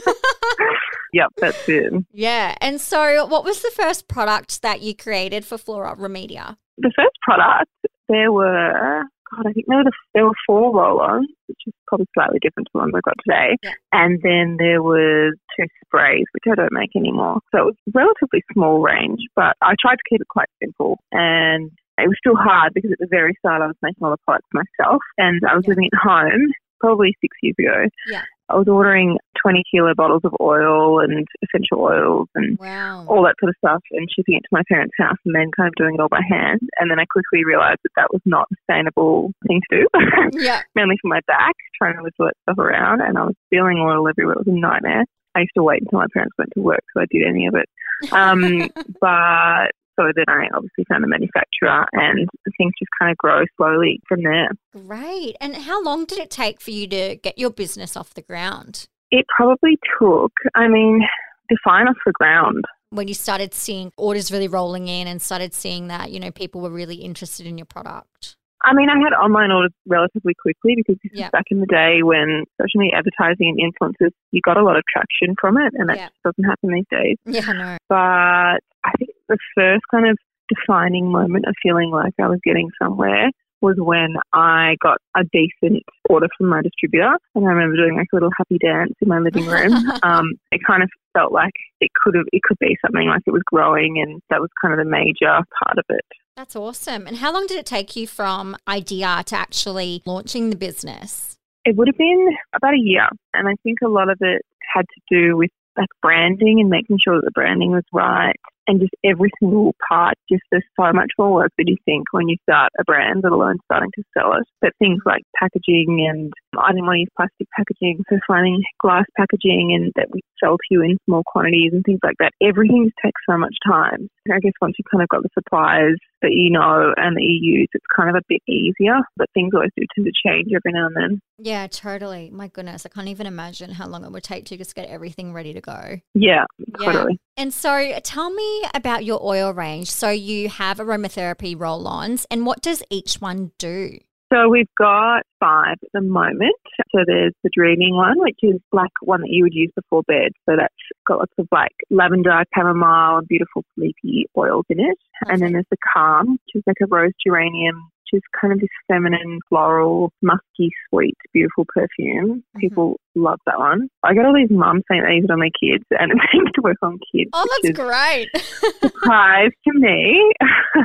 Yep, 1.12 1.32
that's 1.38 1.68
it. 1.68 1.92
yeah. 2.12 2.54
And 2.60 2.78
so, 2.78 3.24
what 3.26 3.42
was 3.42 3.62
the 3.62 3.70
first 3.70 4.06
product 4.06 4.60
that 4.60 4.82
you 4.82 4.94
created 4.94 5.46
for 5.46 5.56
Flora 5.56 5.96
Remedia? 5.96 6.58
The 6.76 6.92
first 6.94 7.16
product, 7.22 7.70
there 8.08 8.32
were, 8.32 9.02
God, 9.30 9.46
I 9.46 9.52
think 9.52 9.64
there 9.66 9.78
were, 9.78 9.84
the, 9.84 9.92
there 10.12 10.26
were 10.26 10.34
four 10.46 10.76
roll-ons, 10.76 11.28
which 11.46 11.60
is 11.66 11.72
probably 11.86 12.06
slightly 12.12 12.38
different 12.42 12.66
to 12.66 12.70
the 12.74 12.78
ones 12.80 12.92
I 12.94 13.00
got 13.02 13.14
today. 13.26 13.56
Yeah. 13.62 13.72
And 13.92 14.20
then 14.22 14.56
there 14.58 14.82
was 14.82 15.34
two 15.58 15.64
sprays, 15.86 16.26
which 16.32 16.44
I 16.52 16.54
don't 16.54 16.72
make 16.72 16.90
anymore. 16.94 17.38
So 17.54 17.60
it 17.60 17.64
was 17.64 17.76
a 17.88 17.92
relatively 17.94 18.42
small 18.52 18.80
range, 18.82 19.20
but 19.34 19.56
I 19.62 19.74
tried 19.80 19.96
to 19.96 20.08
keep 20.10 20.20
it 20.20 20.28
quite 20.28 20.50
simple. 20.62 20.98
And 21.12 21.70
it 21.96 22.08
was 22.08 22.16
still 22.18 22.36
hard 22.36 22.74
because 22.74 22.92
at 22.92 22.98
the 22.98 23.08
very 23.08 23.34
start 23.38 23.62
I 23.62 23.68
was 23.68 23.76
making 23.80 24.04
all 24.04 24.10
the 24.10 24.18
products 24.26 24.48
myself 24.52 25.00
and 25.16 25.40
I 25.48 25.56
was 25.56 25.66
living 25.66 25.88
at 25.90 25.98
home 25.98 26.52
probably 26.80 27.14
six 27.20 27.36
years 27.42 27.54
ago. 27.58 27.86
Yeah. 28.08 28.22
I 28.48 28.54
was 28.54 28.68
ordering 28.68 29.18
20 29.42 29.64
kilo 29.68 29.92
bottles 29.96 30.20
of 30.22 30.32
oil 30.40 31.00
and 31.00 31.26
essential 31.42 31.80
oils 31.82 32.28
and 32.36 32.56
Wow. 32.60 33.04
all 33.08 33.24
that 33.24 33.34
sort 33.40 33.50
of 33.50 33.56
stuff 33.58 33.82
and 33.90 34.06
shipping 34.14 34.36
it 34.36 34.42
to 34.42 34.48
my 34.52 34.62
parents' 34.70 34.94
house 34.98 35.16
and 35.24 35.34
then 35.34 35.50
kind 35.56 35.66
of 35.66 35.74
doing 35.74 35.94
it 35.96 36.00
all 36.00 36.08
by 36.08 36.20
hand. 36.28 36.60
And 36.78 36.88
then 36.88 37.00
I 37.00 37.06
quickly 37.10 37.44
realized 37.44 37.80
that 37.82 37.90
that 37.96 38.08
was 38.12 38.22
not 38.24 38.46
a 38.52 38.54
sustainable 38.60 39.32
thing 39.48 39.60
to 39.72 39.80
do, 39.80 39.86
Yeah. 40.40 40.62
mainly 40.76 40.94
for 41.02 41.08
my 41.08 41.20
back, 41.26 41.54
trying 41.76 41.94
to 41.94 42.00
all 42.00 42.26
that 42.26 42.34
stuff 42.44 42.58
around. 42.58 43.00
And 43.00 43.18
I 43.18 43.24
was 43.24 43.34
spilling 43.46 43.78
oil 43.78 44.06
everywhere. 44.08 44.34
It 44.34 44.46
was 44.46 44.54
a 44.54 44.58
nightmare. 44.58 45.04
I 45.34 45.40
used 45.40 45.52
to 45.56 45.64
wait 45.64 45.82
until 45.82 45.98
my 45.98 46.06
parents 46.14 46.34
went 46.38 46.50
to 46.54 46.60
work 46.62 46.84
so 46.94 47.00
I 47.02 47.06
did 47.10 47.26
any 47.26 47.46
of 47.48 47.54
it. 47.56 47.68
Um, 48.12 48.70
but 49.00 49.72
so 49.98 50.10
then 50.14 50.26
I 50.28 50.46
obviously 50.54 50.84
found 50.88 51.04
a 51.04 51.08
manufacturer 51.08 51.84
and 51.92 52.28
things 52.56 52.72
just 52.78 52.90
kind 53.00 53.10
of 53.10 53.16
grow 53.18 53.44
slowly 53.56 54.00
from 54.08 54.22
there. 54.22 54.50
Great. 54.72 55.36
And 55.40 55.56
how 55.56 55.82
long 55.82 56.04
did 56.04 56.18
it 56.18 56.30
take 56.30 56.60
for 56.60 56.70
you 56.70 56.86
to 56.88 57.16
get 57.16 57.38
your 57.38 57.50
business 57.50 57.96
off 57.96 58.14
the 58.14 58.22
ground? 58.22 58.86
It 59.10 59.26
probably 59.34 59.78
took, 59.98 60.32
I 60.54 60.68
mean, 60.68 61.00
define 61.48 61.88
off 61.88 61.96
the 62.04 62.12
ground. 62.12 62.64
When 62.90 63.08
you 63.08 63.14
started 63.14 63.54
seeing 63.54 63.92
orders 63.96 64.30
really 64.30 64.48
rolling 64.48 64.88
in 64.88 65.06
and 65.06 65.20
started 65.20 65.54
seeing 65.54 65.88
that, 65.88 66.10
you 66.10 66.20
know, 66.20 66.30
people 66.30 66.60
were 66.60 66.70
really 66.70 66.96
interested 66.96 67.46
in 67.46 67.58
your 67.58 67.66
product. 67.66 68.36
I 68.66 68.74
mean, 68.74 68.90
I 68.90 68.98
had 68.98 69.14
online 69.14 69.52
orders 69.52 69.70
relatively 69.86 70.34
quickly 70.34 70.74
because 70.74 70.96
this 71.02 71.12
Yeah. 71.14 71.26
is 71.26 71.30
back 71.30 71.44
in 71.50 71.60
the 71.60 71.66
day 71.66 72.02
when 72.02 72.44
social 72.60 72.80
media 72.80 72.98
advertising 72.98 73.48
and 73.48 73.58
influencers, 73.62 74.10
you 74.32 74.40
got 74.42 74.56
a 74.56 74.62
lot 74.64 74.76
of 74.76 74.82
traction 74.92 75.36
from 75.40 75.56
it, 75.56 75.72
and 75.74 75.88
that 75.88 75.96
Yeah. 75.96 76.08
just 76.08 76.22
doesn't 76.24 76.44
happen 76.44 76.70
these 76.72 76.88
days. 76.90 77.16
Yeah, 77.24 77.42
I 77.46 77.52
know. 77.52 77.76
But 77.88 78.60
I 78.84 78.92
think 78.98 79.10
the 79.28 79.38
first 79.54 79.84
kind 79.90 80.08
of 80.08 80.18
defining 80.48 81.10
moment 81.10 81.46
of 81.46 81.54
feeling 81.62 81.90
like 81.90 82.14
I 82.20 82.26
was 82.28 82.40
getting 82.44 82.70
somewhere 82.82 83.30
was 83.62 83.76
when 83.78 84.16
I 84.32 84.76
got 84.82 84.98
a 85.16 85.24
decent 85.32 85.82
order 86.10 86.28
from 86.36 86.48
my 86.48 86.60
distributor, 86.60 87.16
and 87.34 87.46
I 87.46 87.52
remember 87.52 87.76
doing 87.76 87.96
like 87.96 88.08
a 88.12 88.16
little 88.16 88.30
happy 88.36 88.58
dance 88.58 88.92
in 89.00 89.08
my 89.08 89.18
living 89.20 89.46
room. 89.46 89.72
um, 90.02 90.34
it 90.52 90.60
kind 90.66 90.82
of 90.82 90.90
felt 91.14 91.32
like 91.32 91.54
it 91.80 91.90
could 92.02 92.14
have, 92.16 92.26
it 92.32 92.42
could 92.42 92.58
be 92.58 92.76
something 92.84 93.08
like 93.08 93.22
it 93.26 93.32
was 93.32 93.42
growing, 93.46 93.98
and 94.00 94.20
that 94.30 94.40
was 94.40 94.50
kind 94.60 94.74
of 94.74 94.78
the 94.78 94.90
major 94.90 95.40
part 95.62 95.78
of 95.78 95.84
it. 95.88 96.04
That's 96.36 96.54
awesome. 96.54 97.06
And 97.06 97.16
how 97.16 97.32
long 97.32 97.46
did 97.46 97.56
it 97.56 97.64
take 97.64 97.96
you 97.96 98.06
from 98.06 98.56
idea 98.68 99.22
to 99.24 99.36
actually 99.36 100.02
launching 100.04 100.50
the 100.50 100.56
business? 100.56 101.38
It 101.64 101.76
would 101.76 101.88
have 101.88 101.96
been 101.96 102.28
about 102.54 102.74
a 102.74 102.78
year, 102.78 103.08
and 103.32 103.48
I 103.48 103.54
think 103.62 103.78
a 103.82 103.88
lot 103.88 104.10
of 104.10 104.18
it 104.20 104.42
had 104.74 104.82
to 104.82 105.00
do 105.10 105.36
with 105.36 105.50
like 105.78 105.88
branding 106.00 106.60
and 106.60 106.70
making 106.70 106.98
sure 107.02 107.16
that 107.16 107.24
the 107.24 107.30
branding 107.32 107.70
was 107.70 107.84
right, 107.92 108.36
and 108.66 108.80
just 108.80 108.94
every 109.04 109.30
single 109.40 109.74
part. 109.88 110.14
Just 110.30 110.42
there's 110.50 110.64
so 110.78 110.92
much 110.92 111.10
more 111.18 111.32
work 111.32 111.52
that 111.58 111.68
you 111.68 111.76
think 111.84 112.04
when 112.12 112.28
you 112.28 112.36
start 112.42 112.70
a 112.78 112.84
brand, 112.84 113.20
let 113.22 113.32
alone 113.32 113.58
starting 113.64 113.90
to 113.94 114.02
sell 114.16 114.32
it. 114.34 114.44
But 114.60 114.72
things 114.78 115.00
like 115.06 115.22
packaging, 115.40 116.06
and 116.08 116.32
I 116.58 116.72
didn't 116.72 116.86
want 116.86 116.96
to 116.96 117.00
use 117.00 117.16
plastic 117.16 117.48
packaging, 117.56 118.04
so 118.08 118.18
finding 118.26 118.62
glass 118.80 119.04
packaging 119.16 119.72
and 119.74 119.92
that 119.96 120.08
we 120.12 120.20
sell 120.42 120.56
to 120.56 120.68
you 120.70 120.82
in 120.82 120.98
small 121.04 121.22
quantities 121.26 121.72
and 121.72 121.84
things 121.84 122.00
like 122.02 122.16
that. 122.20 122.32
Everything 122.42 122.90
takes 123.04 123.20
so 123.28 123.36
much 123.36 123.54
time. 123.66 124.08
I 124.32 124.40
guess 124.40 124.52
once 124.60 124.74
you've 124.78 124.90
kind 124.90 125.02
of 125.02 125.08
got 125.08 125.22
the 125.22 125.30
suppliers 125.34 125.98
that 126.26 126.34
you 126.34 126.50
know 126.50 126.92
and 126.96 127.16
that 127.16 127.22
you 127.22 127.60
use, 127.60 127.68
it's 127.72 127.84
kind 127.94 128.10
of 128.10 128.16
a 128.16 128.22
bit 128.28 128.42
easier. 128.48 128.96
But 129.16 129.28
things 129.32 129.52
always 129.54 129.70
do 129.76 129.84
tend 129.94 130.06
to 130.06 130.12
change 130.28 130.48
every 130.54 130.72
now 130.72 130.86
and 130.86 130.96
then. 130.96 131.20
Yeah, 131.38 131.66
totally. 131.68 132.30
My 132.30 132.48
goodness, 132.48 132.84
I 132.84 132.88
can't 132.88 133.08
even 133.08 133.26
imagine 133.26 133.70
how 133.70 133.86
long 133.86 134.04
it 134.04 134.10
would 134.10 134.22
take 134.22 134.44
to 134.46 134.56
just 134.56 134.74
get 134.74 134.88
everything 134.88 135.32
ready 135.32 135.52
to 135.54 135.60
go. 135.60 136.00
Yeah, 136.14 136.44
Yeah. 136.80 136.92
totally. 136.92 137.20
And 137.36 137.52
so 137.52 137.98
tell 138.02 138.30
me 138.30 138.64
about 138.74 139.04
your 139.04 139.20
oil 139.22 139.52
range. 139.52 139.90
So 139.90 140.10
you 140.10 140.48
have 140.48 140.78
aromatherapy 140.78 141.58
roll 141.58 141.86
ons, 141.86 142.26
and 142.30 142.44
what 142.46 142.62
does 142.62 142.82
each 142.90 143.16
one 143.20 143.52
do? 143.58 143.98
So 144.32 144.48
we've 144.48 144.66
got 144.76 145.22
five 145.38 145.76
at 145.82 145.90
the 145.92 146.00
moment. 146.00 146.56
So 146.92 147.02
there's 147.06 147.32
the 147.44 147.50
dreaming 147.52 147.94
one, 147.94 148.18
which 148.18 148.38
is 148.42 148.60
like 148.72 148.90
one 149.00 149.20
that 149.20 149.30
you 149.30 149.44
would 149.44 149.54
use 149.54 149.70
before 149.76 150.02
bed. 150.02 150.32
So 150.48 150.56
that's 150.56 150.74
got 151.06 151.18
lots 151.18 151.32
of 151.38 151.46
like 151.52 151.72
lavender, 151.90 152.42
chamomile, 152.54 153.18
and 153.18 153.28
beautiful 153.28 153.64
sleepy 153.74 154.26
oils 154.36 154.64
in 154.68 154.80
it. 154.80 154.98
And 155.28 155.40
then 155.40 155.52
there's 155.52 155.66
the 155.70 155.76
calm, 155.94 156.32
which 156.32 156.56
is 156.56 156.62
like 156.66 156.78
a 156.82 156.86
rose 156.86 157.12
geranium, 157.24 157.90
which 158.12 158.18
is 158.18 158.22
kind 158.40 158.52
of 158.52 158.60
this 158.60 158.68
feminine, 158.88 159.40
floral, 159.48 160.12
musky, 160.22 160.70
sweet, 160.88 161.16
beautiful 161.32 161.64
perfume. 161.68 162.42
Mhm. 162.56 162.60
People 162.60 162.96
love 163.14 163.40
that 163.46 163.58
one. 163.58 163.88
I 164.02 164.14
get 164.14 164.26
all 164.26 164.34
these 164.34 164.50
mums 164.50 164.82
saying 164.90 165.02
they 165.02 165.14
use 165.14 165.24
it 165.24 165.30
on 165.30 165.40
their 165.40 165.50
kids, 165.58 165.84
and 165.90 166.12
it 166.12 166.18
seems 166.32 166.50
to 166.52 166.62
work 166.62 166.76
on 166.82 166.98
kids. 167.12 167.30
Oh, 167.32 167.46
that's 167.62 167.76
great. 167.76 168.28
surprise 168.80 169.50
to 169.66 169.72
me. 169.78 170.32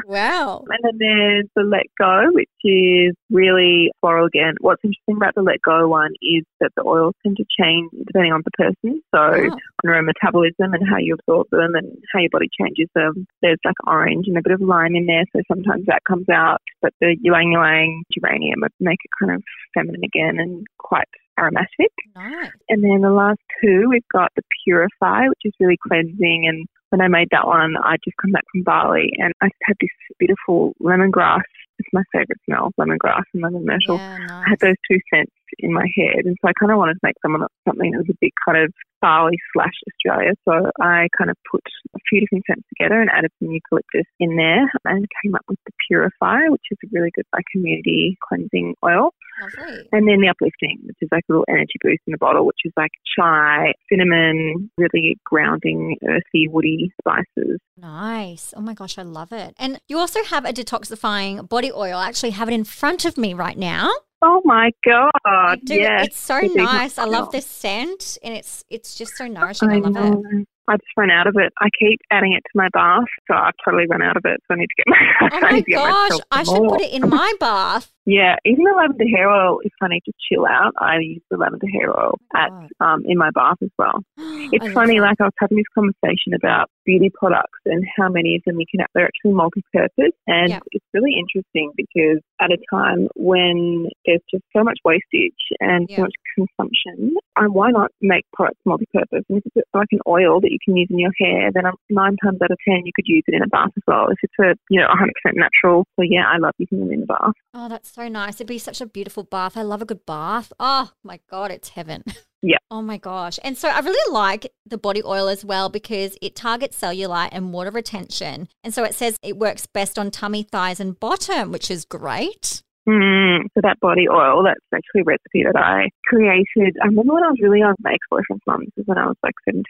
wow. 0.06 0.64
And 0.72 0.80
then 0.84 0.98
there's 1.00 1.46
the 1.56 1.64
Let 1.64 1.88
Go, 2.00 2.32
which 2.32 2.50
is 2.64 3.14
really 3.30 3.92
floral 4.00 4.26
again. 4.26 4.56
What's 4.62 4.82
interesting 4.84 5.18
about 5.18 5.36
the 5.36 5.42
Let 5.42 5.62
Go 5.62 5.88
one 5.88 6.12
is 6.22 6.46
that 6.60 6.72
the 6.76 6.84
oils 6.86 7.14
tend 7.24 7.38
to 7.38 7.46
change 7.60 7.92
depending 8.08 8.32
on 8.32 8.42
the 8.46 8.52
person. 8.52 9.02
So 9.14 9.20
on 9.20 9.60
your 9.84 10.02
metabolism 10.02 10.74
and 10.74 10.88
how 10.88 10.98
you 10.98 11.16
absorb 11.16 11.48
them 11.52 11.76
and 11.76 11.98
how 12.14 12.20
your 12.20 12.30
body 12.32 12.50
changes 12.60 12.88
them. 12.96 13.28
There's 13.42 13.60
like 13.66 13.76
orange 13.86 14.28
and 14.28 14.38
a 14.38 14.42
bit 14.42 14.54
of 14.54 14.62
lime 14.62 14.96
in 14.96 15.06
there, 15.06 15.26
so 15.36 15.42
sometimes 15.48 15.86
that 15.88 16.04
comes 16.08 16.30
out. 16.30 16.62
But 16.82 16.94
the 17.00 17.16
ylang 17.24 17.54
ylang 17.54 18.04
geranium 18.12 18.62
would 18.62 18.72
make 18.80 19.00
it 19.04 19.12
kind 19.20 19.36
of 19.36 19.44
feminine 19.74 20.04
again 20.04 20.40
and 20.40 20.66
quite 20.78 21.08
aromatic. 21.40 21.92
nice. 22.16 22.52
And 22.70 22.84
then 22.84 23.02
the 23.02 23.12
last 23.12 23.40
two, 23.62 23.88
we've 23.90 24.08
got 24.12 24.32
the 24.36 24.44
Purify, 24.64 25.28
which 25.28 25.42
is 25.46 25.54
really 25.60 25.78
cleansing. 25.88 26.46
And 26.48 26.68
when 26.90 27.02
I 27.02 27.08
made 27.08 27.30
that 27.32 27.48
one, 27.48 27.76
I 27.82 27.98
just 28.04 28.18
come 28.22 28.32
back 28.32 28.44
from 28.52 28.64
Bali 28.64 29.12
and 29.18 29.34
I 29.42 29.50
had 29.64 29.76
this 29.80 29.90
beautiful 30.20 30.74
lemongrass. 30.82 31.42
It's 31.80 31.90
my 31.94 32.04
favorite 32.12 32.40
smell, 32.46 32.72
lemongrass 32.80 33.24
and 33.34 33.42
lemon 33.42 33.66
myrtle. 33.66 33.98
Yeah, 33.98 34.28
I 34.30 34.50
had 34.50 34.60
those 34.60 34.76
two 34.90 35.00
scents 35.12 35.32
in 35.60 35.74
my 35.74 35.88
head, 35.96 36.26
and 36.26 36.38
so 36.42 36.48
I 36.48 36.54
kind 36.60 36.72
of 36.72 36.78
wanted 36.78 36.94
to 36.94 37.04
make 37.04 37.16
someone 37.22 37.46
something 37.68 37.92
that 37.92 38.00
was 38.00 38.10
a 38.10 38.18
bit 38.20 38.32
kind 38.46 38.64
of 38.64 38.74
Bali 39.02 39.38
slash 39.54 39.74
Australia. 39.90 40.34
So 40.46 40.70
I 40.80 41.08
kind 41.18 41.30
of 41.30 41.38
put 41.50 41.64
a 41.96 42.00
few 42.08 42.22
different 42.22 42.46
scents 42.46 42.68
together 42.70 43.02
and 43.02 43.10
added 43.10 43.32
some 43.40 43.52
eucalyptus 43.52 44.06
in 44.20 44.36
there, 44.36 44.70
and 44.86 45.08
came 45.24 45.36
up 45.36 45.46
with 45.48 45.60
the 45.66 45.72
Purifier, 45.88 46.52
which 46.52 46.62
is 46.72 46.78
a 46.84 46.88
really 46.92 47.12
good 47.16 47.26
like 47.34 47.46
community 47.52 48.18
cleansing 48.28 48.76
oil. 48.86 49.14
Lovely. 49.42 49.90
And 49.92 50.08
then 50.08 50.22
the 50.22 50.30
uplifting, 50.30 50.80
which 50.86 50.98
is 51.02 51.10
like 51.12 51.24
a 51.30 51.34
little 51.34 51.46
energy 51.50 51.80
boost 51.82 52.02
in 52.06 52.12
the 52.12 52.18
bottle, 52.18 52.46
which 52.46 52.60
is 52.64 52.74
like 52.78 52.92
chai, 53.18 53.74
cinnamon, 53.90 54.70
really 54.78 55.18
grounding, 55.26 55.98
earthy, 56.08 56.48
woody 56.48 56.92
spices. 57.02 57.60
Nice. 57.78 58.54
Oh 58.56 58.62
my 58.62 58.74
gosh, 58.74 58.98
I 58.98 59.04
love 59.04 59.32
it. 59.32 59.56
And 59.58 59.80
you 59.88 59.98
also 59.98 60.24
have 60.24 60.46
a 60.46 60.54
detoxifying 60.54 61.50
body 61.50 61.72
oil. 61.72 61.98
I 61.98 62.08
actually 62.08 62.32
have 62.32 62.48
it 62.48 62.54
in 62.54 62.64
front 62.64 63.06
of 63.06 63.18
me 63.18 63.34
right 63.34 63.58
now. 63.58 63.92
Oh 64.24 64.42
my 64.46 64.72
god! 64.86 65.12
I 65.26 65.56
do. 65.64 65.76
Yes, 65.76 66.08
it's 66.08 66.18
so 66.18 66.36
I 66.36 66.48
nice. 66.54 66.98
I 66.98 67.06
love 67.06 67.32
this 67.32 67.46
scent, 67.46 68.18
and 68.24 68.36
it's 68.36 68.64
it's 68.70 68.96
just 68.96 69.18
so 69.18 69.26
nourishing. 69.26 69.70
I, 69.70 69.76
I 69.76 69.80
love 69.80 69.94
know. 69.94 70.24
it. 70.32 70.48
I 70.68 70.76
just 70.76 70.88
ran 70.96 71.10
out 71.10 71.26
of 71.26 71.36
it. 71.38 71.52
I 71.60 71.70
keep 71.78 72.00
adding 72.12 72.34
it 72.34 72.44
to 72.44 72.52
my 72.54 72.70
bath, 72.72 73.04
so 73.28 73.36
I've 73.36 73.54
totally 73.66 73.88
run 73.90 74.02
out 74.02 74.16
of 74.16 74.24
it. 74.26 74.40
So 74.48 74.54
I 74.54 74.58
need 74.58 74.68
to 74.68 74.76
get 74.78 74.88
my. 74.88 74.98
Oh 75.22 75.28
I 75.32 75.52
my 75.52 75.62
gosh, 75.62 76.20
I 76.32 76.44
should 76.44 76.68
put 76.70 76.82
it 76.82 76.94
in 76.94 77.10
my 77.10 77.34
bath. 77.40 77.92
Yeah, 78.06 78.36
even 78.46 78.64
the 78.64 78.74
lavender 78.76 79.06
hair 79.16 79.30
oil. 79.30 79.60
If 79.64 79.74
I 79.82 79.88
need 79.90 80.02
to 80.06 80.14
chill 80.28 80.46
out, 80.46 80.74
I 80.80 80.98
use 81.00 81.22
the 81.30 81.38
lavender 81.38 81.68
hair 81.72 81.90
oil 81.98 82.18
at 82.36 82.50
um, 82.80 83.04
in 83.06 83.18
my 83.18 83.30
bath 83.32 83.58
as 83.62 83.70
well. 83.78 84.02
It's 84.52 84.66
I 84.66 84.74
funny, 84.74 85.00
like 85.00 85.16
I 85.22 85.26
was 85.26 85.38
having 85.40 85.58
this 85.58 85.70
conversation 85.74 86.34
about 86.36 86.70
beauty 86.84 87.10
products 87.14 87.60
and 87.66 87.86
how 87.96 88.10
many 88.10 88.36
of 88.36 88.42
them 88.46 88.60
you 88.60 88.66
can. 88.70 88.86
They're 88.94 89.06
actually 89.06 89.34
multi-purpose, 89.34 90.12
and 90.28 90.50
Yep. 90.50 90.64
it's 90.72 90.86
really 90.94 91.14
interesting 91.16 91.72
because 91.78 92.20
at 92.42 92.52
a 92.52 92.58
time 92.74 93.08
when 93.16 93.88
there's 94.06 94.20
just 94.34 94.44
so 94.56 94.64
much 94.64 94.80
wastage 94.84 95.40
and 95.60 95.88
Yeah. 95.90 95.98
so 95.98 96.02
much 96.02 96.16
consumption, 96.36 97.16
uh, 97.38 97.46
why 97.46 97.70
not 97.72 97.92
make 98.02 98.26
products 98.34 98.60
multi-purpose? 98.66 99.24
And 99.30 99.38
if 99.38 99.44
it's 99.56 99.70
like 99.74 99.88
an 99.92 100.00
oil 100.08 100.42
that 100.42 100.52
you 100.52 100.58
can 100.66 100.76
use 100.76 100.90
in 100.90 101.00
your 101.00 101.14
hair, 101.20 101.52
then 101.54 101.64
nine 101.90 102.18
times 102.24 102.40
out 102.42 102.52
of 102.52 102.58
ten 102.68 102.82
you 102.86 102.92
could 102.96 103.08
use 103.08 103.24
it 103.28 103.36
in 103.36 103.44
a 103.44 103.48
bath 103.48 103.72
as 103.78 103.84
well. 103.88 104.08
If 104.10 104.18
it's 104.24 104.34
a 104.42 104.56
you 104.70 104.82
know 104.82 104.88
100% 104.90 105.36
natural, 105.36 105.86
so 105.96 106.02
yeah, 106.02 106.26
I 106.28 106.38
love 106.40 106.54
using 106.58 106.80
them 106.80 106.92
in 106.92 107.02
the 107.02 107.06
bath. 107.06 107.38
Oh, 107.54 107.70
that's 107.70 107.91
so 107.94 108.08
nice. 108.08 108.36
It'd 108.36 108.48
be 108.48 108.58
such 108.58 108.80
a 108.80 108.86
beautiful 108.86 109.24
bath. 109.24 109.58
I 109.58 109.64
love 109.64 109.82
a 109.82 109.86
good 109.86 110.06
bath. 110.06 110.54
Oh 110.60 110.92
my 111.04 111.20
God, 111.30 111.52
it's 111.52 111.70
heaven. 111.70 112.04
Yeah. 112.42 112.58
Oh 112.72 112.82
my 112.82 112.98
gosh. 112.98 113.38
And 113.44 113.58
so 113.58 113.68
I 113.68 113.82
really 113.82 114.14
like 114.14 114.52
the 114.66 114.78
body 114.78 115.04
oil 115.04 115.28
as 115.28 115.44
well 115.44 115.68
because 115.68 116.18
it 116.22 116.38
targets 116.38 116.80
cellulite 116.80 117.30
and 117.34 117.52
water 117.52 117.70
retention. 117.70 118.48
And 118.64 118.74
so 118.74 118.86
it 118.86 118.96
says 118.96 119.18
it 119.22 119.38
works 119.38 119.66
best 119.66 120.00
on 120.00 120.10
tummy, 120.10 120.44
thighs, 120.44 120.80
and 120.80 120.98
bottom, 120.98 121.52
which 121.52 121.70
is 121.70 121.84
great. 121.84 122.64
Mm, 122.88 123.44
so 123.54 123.62
that 123.62 123.78
body 123.82 124.08
oil, 124.10 124.42
that's 124.44 124.60
actually 124.74 125.02
a 125.02 125.04
recipe 125.04 125.44
that 125.44 125.56
I 125.56 125.90
created. 126.12 126.76
I 126.84 126.88
remember 126.88 127.14
when 127.14 127.24
I 127.24 127.32
was 127.32 127.40
really 127.42 127.60
young, 127.60 127.76
my 127.80 127.94
ex-boyfriend's 127.94 128.44
mum, 128.46 128.66
this 128.66 128.74
was 128.78 128.88
when 128.88 128.98
I 128.98 129.08
was 129.08 129.16
like 129.24 129.36
17. 129.46 129.64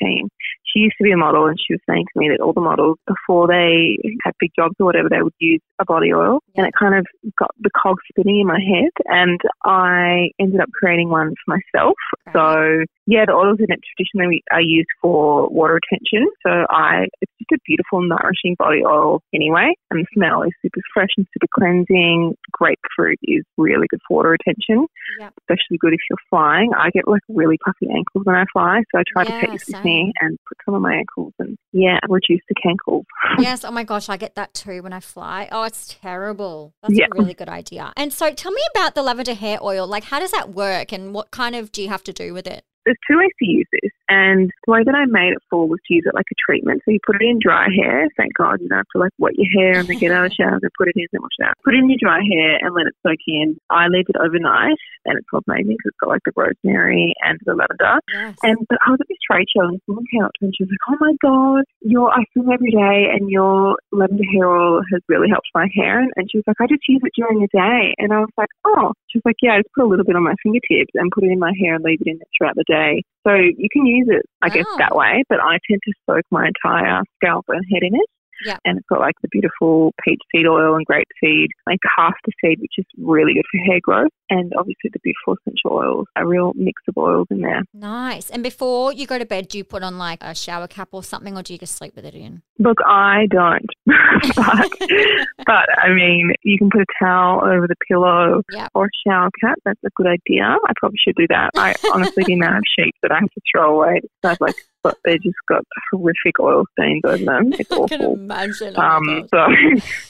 She 0.65 0.79
used 0.79 0.95
to 0.97 1.03
be 1.03 1.11
a 1.11 1.17
model 1.17 1.45
and 1.45 1.57
she 1.59 1.73
was 1.73 1.81
saying 1.87 2.05
to 2.11 2.19
me 2.19 2.29
that 2.29 2.41
all 2.41 2.53
the 2.53 2.61
models, 2.61 2.97
before 3.05 3.47
they 3.47 3.97
had 4.23 4.33
big 4.39 4.51
jobs 4.55 4.75
or 4.79 4.85
whatever, 4.85 5.09
they 5.09 5.21
would 5.21 5.33
use 5.39 5.61
a 5.79 5.85
body 5.85 6.13
oil. 6.13 6.39
And 6.55 6.65
it 6.65 6.73
kind 6.77 6.95
of 6.95 7.05
got 7.37 7.51
the 7.59 7.69
cogs 7.77 8.03
spinning 8.11 8.41
in 8.41 8.47
my 8.47 8.59
head. 8.59 8.91
And 9.05 9.39
I 9.63 10.31
ended 10.39 10.61
up 10.61 10.69
creating 10.73 11.09
one 11.09 11.33
for 11.45 11.57
myself. 11.57 11.95
So 12.33 12.85
yeah, 13.07 13.25
the 13.25 13.33
oils 13.33 13.57
in 13.59 13.71
it 13.71 13.79
traditionally 13.83 14.43
are 14.51 14.61
used 14.61 14.89
for 15.01 15.49
water 15.49 15.79
retention. 15.81 16.29
So 16.45 16.65
I, 16.69 17.07
it's 17.19 17.31
just 17.39 17.51
a 17.51 17.59
beautiful, 17.65 18.01
nourishing 18.01 18.55
body 18.57 18.81
oil 18.85 19.21
anyway. 19.33 19.73
And 19.89 20.01
the 20.01 20.07
smell 20.13 20.43
is 20.43 20.51
super 20.61 20.81
fresh 20.93 21.09
and 21.17 21.27
super 21.33 21.47
cleansing. 21.53 22.35
Grapefruit 22.51 23.19
is 23.23 23.43
really 23.57 23.87
good 23.89 23.99
for 24.07 24.17
water 24.17 24.29
retention, 24.37 24.87
Yep. 25.19 25.33
especially 25.41 25.77
good 25.77 25.93
if 25.93 25.99
you're 26.09 26.23
flying. 26.31 26.71
I 26.75 26.89
get 26.89 27.07
like 27.07 27.21
really 27.29 27.57
puffy 27.63 27.87
ankles 27.89 28.25
when 28.25 28.35
I 28.35 28.45
fly, 28.51 28.81
so 28.91 28.99
I 28.99 29.03
try 29.11 29.23
to 29.25 29.39
take 29.41 29.51
this 29.51 29.67
with 29.67 29.83
me 29.83 30.11
and 30.21 30.37
put 30.47 30.57
some 30.65 30.73
on 30.73 30.81
my 30.81 30.95
ankles 30.95 31.33
and 31.37 31.55
yeah, 31.73 31.99
reduce 32.09 32.41
the 32.49 32.55
cankles. 32.55 33.03
yes. 33.39 33.63
Oh 33.63 33.69
my 33.71 33.83
gosh, 33.83 34.09
I 34.09 34.17
get 34.17 34.33
that 34.35 34.53
too 34.55 34.81
when 34.81 34.93
I 34.93 34.99
fly. 35.01 35.47
Oh, 35.51 35.63
it's 35.63 35.95
terrible. 36.01 36.73
That's 36.81 36.97
Yeah. 36.97 37.05
a 37.13 37.19
really 37.19 37.33
good 37.35 37.49
idea. 37.49 37.93
And 37.95 38.11
so 38.11 38.33
tell 38.33 38.51
me 38.51 38.61
about 38.75 38.95
the 38.95 39.03
lavender 39.03 39.33
hair 39.35 39.59
oil. 39.61 39.85
Like, 39.85 40.05
how 40.05 40.19
does 40.19 40.31
that 40.31 40.49
work 40.49 40.91
and 40.91 41.13
what 41.13 41.29
kind 41.31 41.55
of 41.55 41.71
do 41.71 41.83
you 41.83 41.89
have 41.89 42.03
to 42.05 42.13
do 42.13 42.33
with 42.33 42.47
it? 42.47 42.63
There's 42.85 42.97
two 43.09 43.17
ways 43.17 43.33
to 43.39 43.45
use 43.45 43.67
this. 43.71 43.91
And 44.09 44.51
the 44.65 44.71
way 44.71 44.83
that 44.83 44.95
I 44.95 45.05
made 45.05 45.33
it 45.33 45.43
for 45.49 45.67
was 45.67 45.79
to 45.87 45.93
use 45.93 46.03
it 46.05 46.15
like 46.15 46.27
a 46.31 46.37
treatment. 46.39 46.81
So 46.83 46.91
you 46.91 46.99
put 47.05 47.15
it 47.15 47.25
in 47.25 47.39
dry 47.39 47.67
hair. 47.69 48.07
Thank 48.17 48.33
God 48.33 48.61
you 48.61 48.67
don't 48.67 48.83
have 48.83 48.93
to 48.95 48.99
like 48.99 49.11
wet 49.17 49.37
your 49.37 49.49
hair 49.51 49.79
and 49.79 49.87
then 49.87 49.99
get 49.99 50.11
out 50.11 50.25
of 50.25 50.31
the 50.31 50.35
shower 50.35 50.53
and 50.55 50.61
then 50.61 50.75
put 50.77 50.89
it 50.89 50.97
in 50.97 51.07
and 51.13 51.21
wash 51.21 51.37
it 51.39 51.45
out. 51.45 51.55
Put 51.63 51.75
it 51.75 51.79
in 51.79 51.89
your 51.89 52.01
dry 52.01 52.19
hair 52.19 52.59
and 52.61 52.73
let 52.75 52.87
it 52.87 52.95
soak 53.03 53.21
in. 53.27 53.57
I 53.69 53.87
leave 53.87 54.09
it 54.09 54.19
overnight 54.19 54.79
and 55.05 55.17
it's 55.17 55.27
smells 55.29 55.43
amazing 55.47 55.77
because 55.77 55.93
it's 55.93 56.01
got 56.01 56.09
like 56.09 56.25
the 56.25 56.35
rosemary 56.35 57.13
and 57.23 57.39
the 57.45 57.55
lavender. 57.55 57.99
Yes. 58.13 58.37
And 58.43 58.57
but 58.69 58.77
I 58.85 58.91
was 58.91 58.99
at 59.01 59.07
this 59.07 59.21
trade 59.25 59.47
show 59.49 59.65
and 59.65 59.81
someone 59.85 60.05
came 60.11 60.23
up 60.23 60.33
to 60.37 60.45
me 60.45 60.47
and 60.51 60.55
she 60.55 60.63
was 60.63 60.71
like, 60.71 60.85
"Oh 60.89 60.97
my 60.99 61.13
god, 61.21 61.63
your 61.81 62.11
I 62.11 62.23
swim 62.33 62.51
every 62.51 62.71
day 62.71 63.09
and 63.13 63.29
your 63.29 63.77
lavender 63.91 64.27
hair 64.33 64.49
oil 64.49 64.81
has 64.91 65.01
really 65.07 65.29
helped 65.29 65.49
my 65.55 65.67
hair." 65.73 65.99
And, 65.99 66.11
and 66.15 66.27
she 66.29 66.37
was 66.37 66.45
like, 66.47 66.61
"I 66.61 66.67
just 66.67 66.87
use 66.87 67.01
it 67.03 67.13
during 67.15 67.41
the 67.41 67.51
day." 67.51 67.95
And 67.97 68.13
I 68.13 68.19
was 68.19 68.33
like, 68.37 68.51
"Oh," 68.65 68.93
she 69.11 69.17
was 69.19 69.23
like, 69.25 69.35
"Yeah, 69.41 69.53
I 69.55 69.57
just 69.59 69.73
put 69.75 69.83
a 69.83 69.87
little 69.87 70.05
bit 70.05 70.15
on 70.15 70.23
my 70.23 70.35
fingertips 70.41 70.95
and 70.95 71.11
put 71.11 71.23
it 71.23 71.31
in 71.31 71.39
my 71.39 71.51
hair 71.59 71.75
and 71.75 71.83
leave 71.83 72.01
it 72.01 72.07
in 72.07 72.15
it 72.15 72.27
throughout 72.37 72.55
the 72.55 72.63
day." 72.65 73.03
So 73.27 73.35
you 73.35 73.67
can 73.71 73.85
use 73.85 74.07
it, 74.09 74.23
I 74.41 74.49
guess, 74.49 74.65
Wow. 74.71 74.77
that 74.79 74.95
way. 74.95 75.23
But 75.29 75.39
I 75.41 75.59
tend 75.69 75.81
to 75.83 75.93
soak 76.09 76.23
my 76.31 76.47
entire 76.47 77.03
scalp 77.17 77.45
and 77.49 77.63
head 77.71 77.83
in 77.83 77.95
it. 77.95 78.07
Yeah. 78.45 78.57
And 78.65 78.77
it's 78.77 78.87
got 78.87 78.99
like 78.99 79.15
the 79.21 79.27
beautiful 79.31 79.93
peach 80.03 80.21
seed 80.33 80.47
oil 80.47 80.75
and 80.75 80.85
grape 80.85 81.07
seed, 81.21 81.49
like 81.67 81.79
the 81.83 82.31
seed, 82.43 82.59
which 82.59 82.73
is 82.77 82.85
really 82.97 83.33
good 83.33 83.45
for 83.51 83.57
hair 83.65 83.79
growth. 83.81 84.11
And 84.29 84.53
obviously 84.57 84.89
the 84.93 84.99
beautiful 85.03 85.35
essential 85.41 85.71
oils, 85.73 86.07
a 86.15 86.25
real 86.25 86.53
mix 86.55 86.81
of 86.87 86.97
oils 86.97 87.27
in 87.29 87.41
there. 87.41 87.63
Nice. 87.73 88.29
And 88.29 88.43
before 88.43 88.93
you 88.93 89.05
go 89.05 89.19
to 89.19 89.25
bed, 89.25 89.47
do 89.49 89.57
you 89.57 89.63
put 89.63 89.83
on 89.83 89.97
like 89.97 90.19
a 90.23 90.33
shower 90.33 90.67
cap 90.67 90.89
or 90.91 91.03
something, 91.03 91.37
or 91.37 91.43
do 91.43 91.53
you 91.53 91.59
just 91.59 91.75
sleep 91.75 91.95
with 91.95 92.05
it 92.05 92.15
in? 92.15 92.41
Look, 92.59 92.77
I 92.85 93.27
don't, 93.29 93.65
but 93.85 94.69
but 95.45 95.65
I 95.83 95.89
mean, 95.93 96.31
you 96.43 96.57
can 96.57 96.69
put 96.69 96.81
a 96.81 96.85
towel 97.03 97.41
over 97.43 97.67
the 97.67 97.75
pillow 97.87 98.41
Yep. 98.51 98.69
or 98.75 98.85
a 98.85 98.89
shower 99.07 99.29
cap. 99.41 99.57
That's 99.65 99.79
a 99.85 99.89
good 99.95 100.07
idea. 100.07 100.43
I 100.43 100.73
probably 100.77 100.97
should 101.05 101.15
do 101.15 101.27
that. 101.29 101.51
I 101.55 101.73
honestly, 101.93 102.23
the 102.25 102.33
amount 102.33 102.57
of 102.57 102.63
sheets 102.77 102.97
that 103.01 103.11
I 103.11 103.15
have 103.15 103.29
to 103.31 103.41
throw 103.53 103.75
away, 103.81 104.01
I've 104.23 104.37
like, 104.39 104.55
but 104.83 104.97
they 105.05 105.15
just 105.17 105.35
got 105.47 105.63
horrific 105.91 106.39
oil 106.39 106.63
stains 106.79 107.01
on 107.05 107.25
them. 107.25 107.53
It's 107.59 107.71
I 107.71 107.75
can 107.87 108.01
awful. 108.01 108.13
imagine. 108.15 108.73
Oh 108.77 108.81
Um, 108.81 109.27
so 109.33 109.45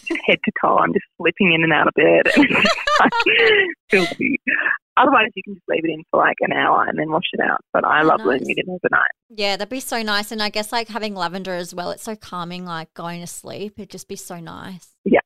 just 0.07 0.21
head 0.27 0.37
to 0.45 0.51
toe, 0.63 0.77
I'm 0.77 0.93
just 0.93 1.05
slipping 1.17 1.53
in 1.53 1.63
and 1.63 1.73
out 1.73 1.87
of 1.87 1.93
bed. 1.95 2.31
And 2.35 2.49
like 2.99 3.11
filthy. 3.89 4.39
Otherwise, 4.97 5.29
you 5.35 5.41
can 5.43 5.55
just 5.55 5.63
leave 5.69 5.83
it 5.85 5.89
in 5.89 6.03
for 6.11 6.17
like 6.19 6.35
an 6.41 6.51
hour 6.51 6.83
and 6.87 6.99
then 6.99 7.09
wash 7.09 7.23
it 7.33 7.39
out. 7.39 7.59
But 7.73 7.85
I 7.85 8.01
Oh, 8.03 8.07
love 8.07 8.19
nice. 8.19 8.39
leaving 8.41 8.49
it 8.57 8.65
in 8.67 8.69
overnight. 8.69 9.09
Yeah, 9.29 9.55
that'd 9.55 9.69
be 9.69 9.79
so 9.79 10.01
nice. 10.03 10.31
And 10.31 10.43
I 10.43 10.49
guess 10.49 10.71
like 10.71 10.89
having 10.89 11.15
lavender 11.15 11.53
as 11.53 11.73
well, 11.73 11.91
it's 11.91 12.03
so 12.03 12.15
calming, 12.15 12.65
like 12.65 12.93
going 12.93 13.21
to 13.21 13.27
sleep. 13.27 13.73
It'd 13.77 13.89
just 13.89 14.07
be 14.09 14.15
so 14.17 14.39
nice. 14.39 14.89
Yeah. 15.05 15.20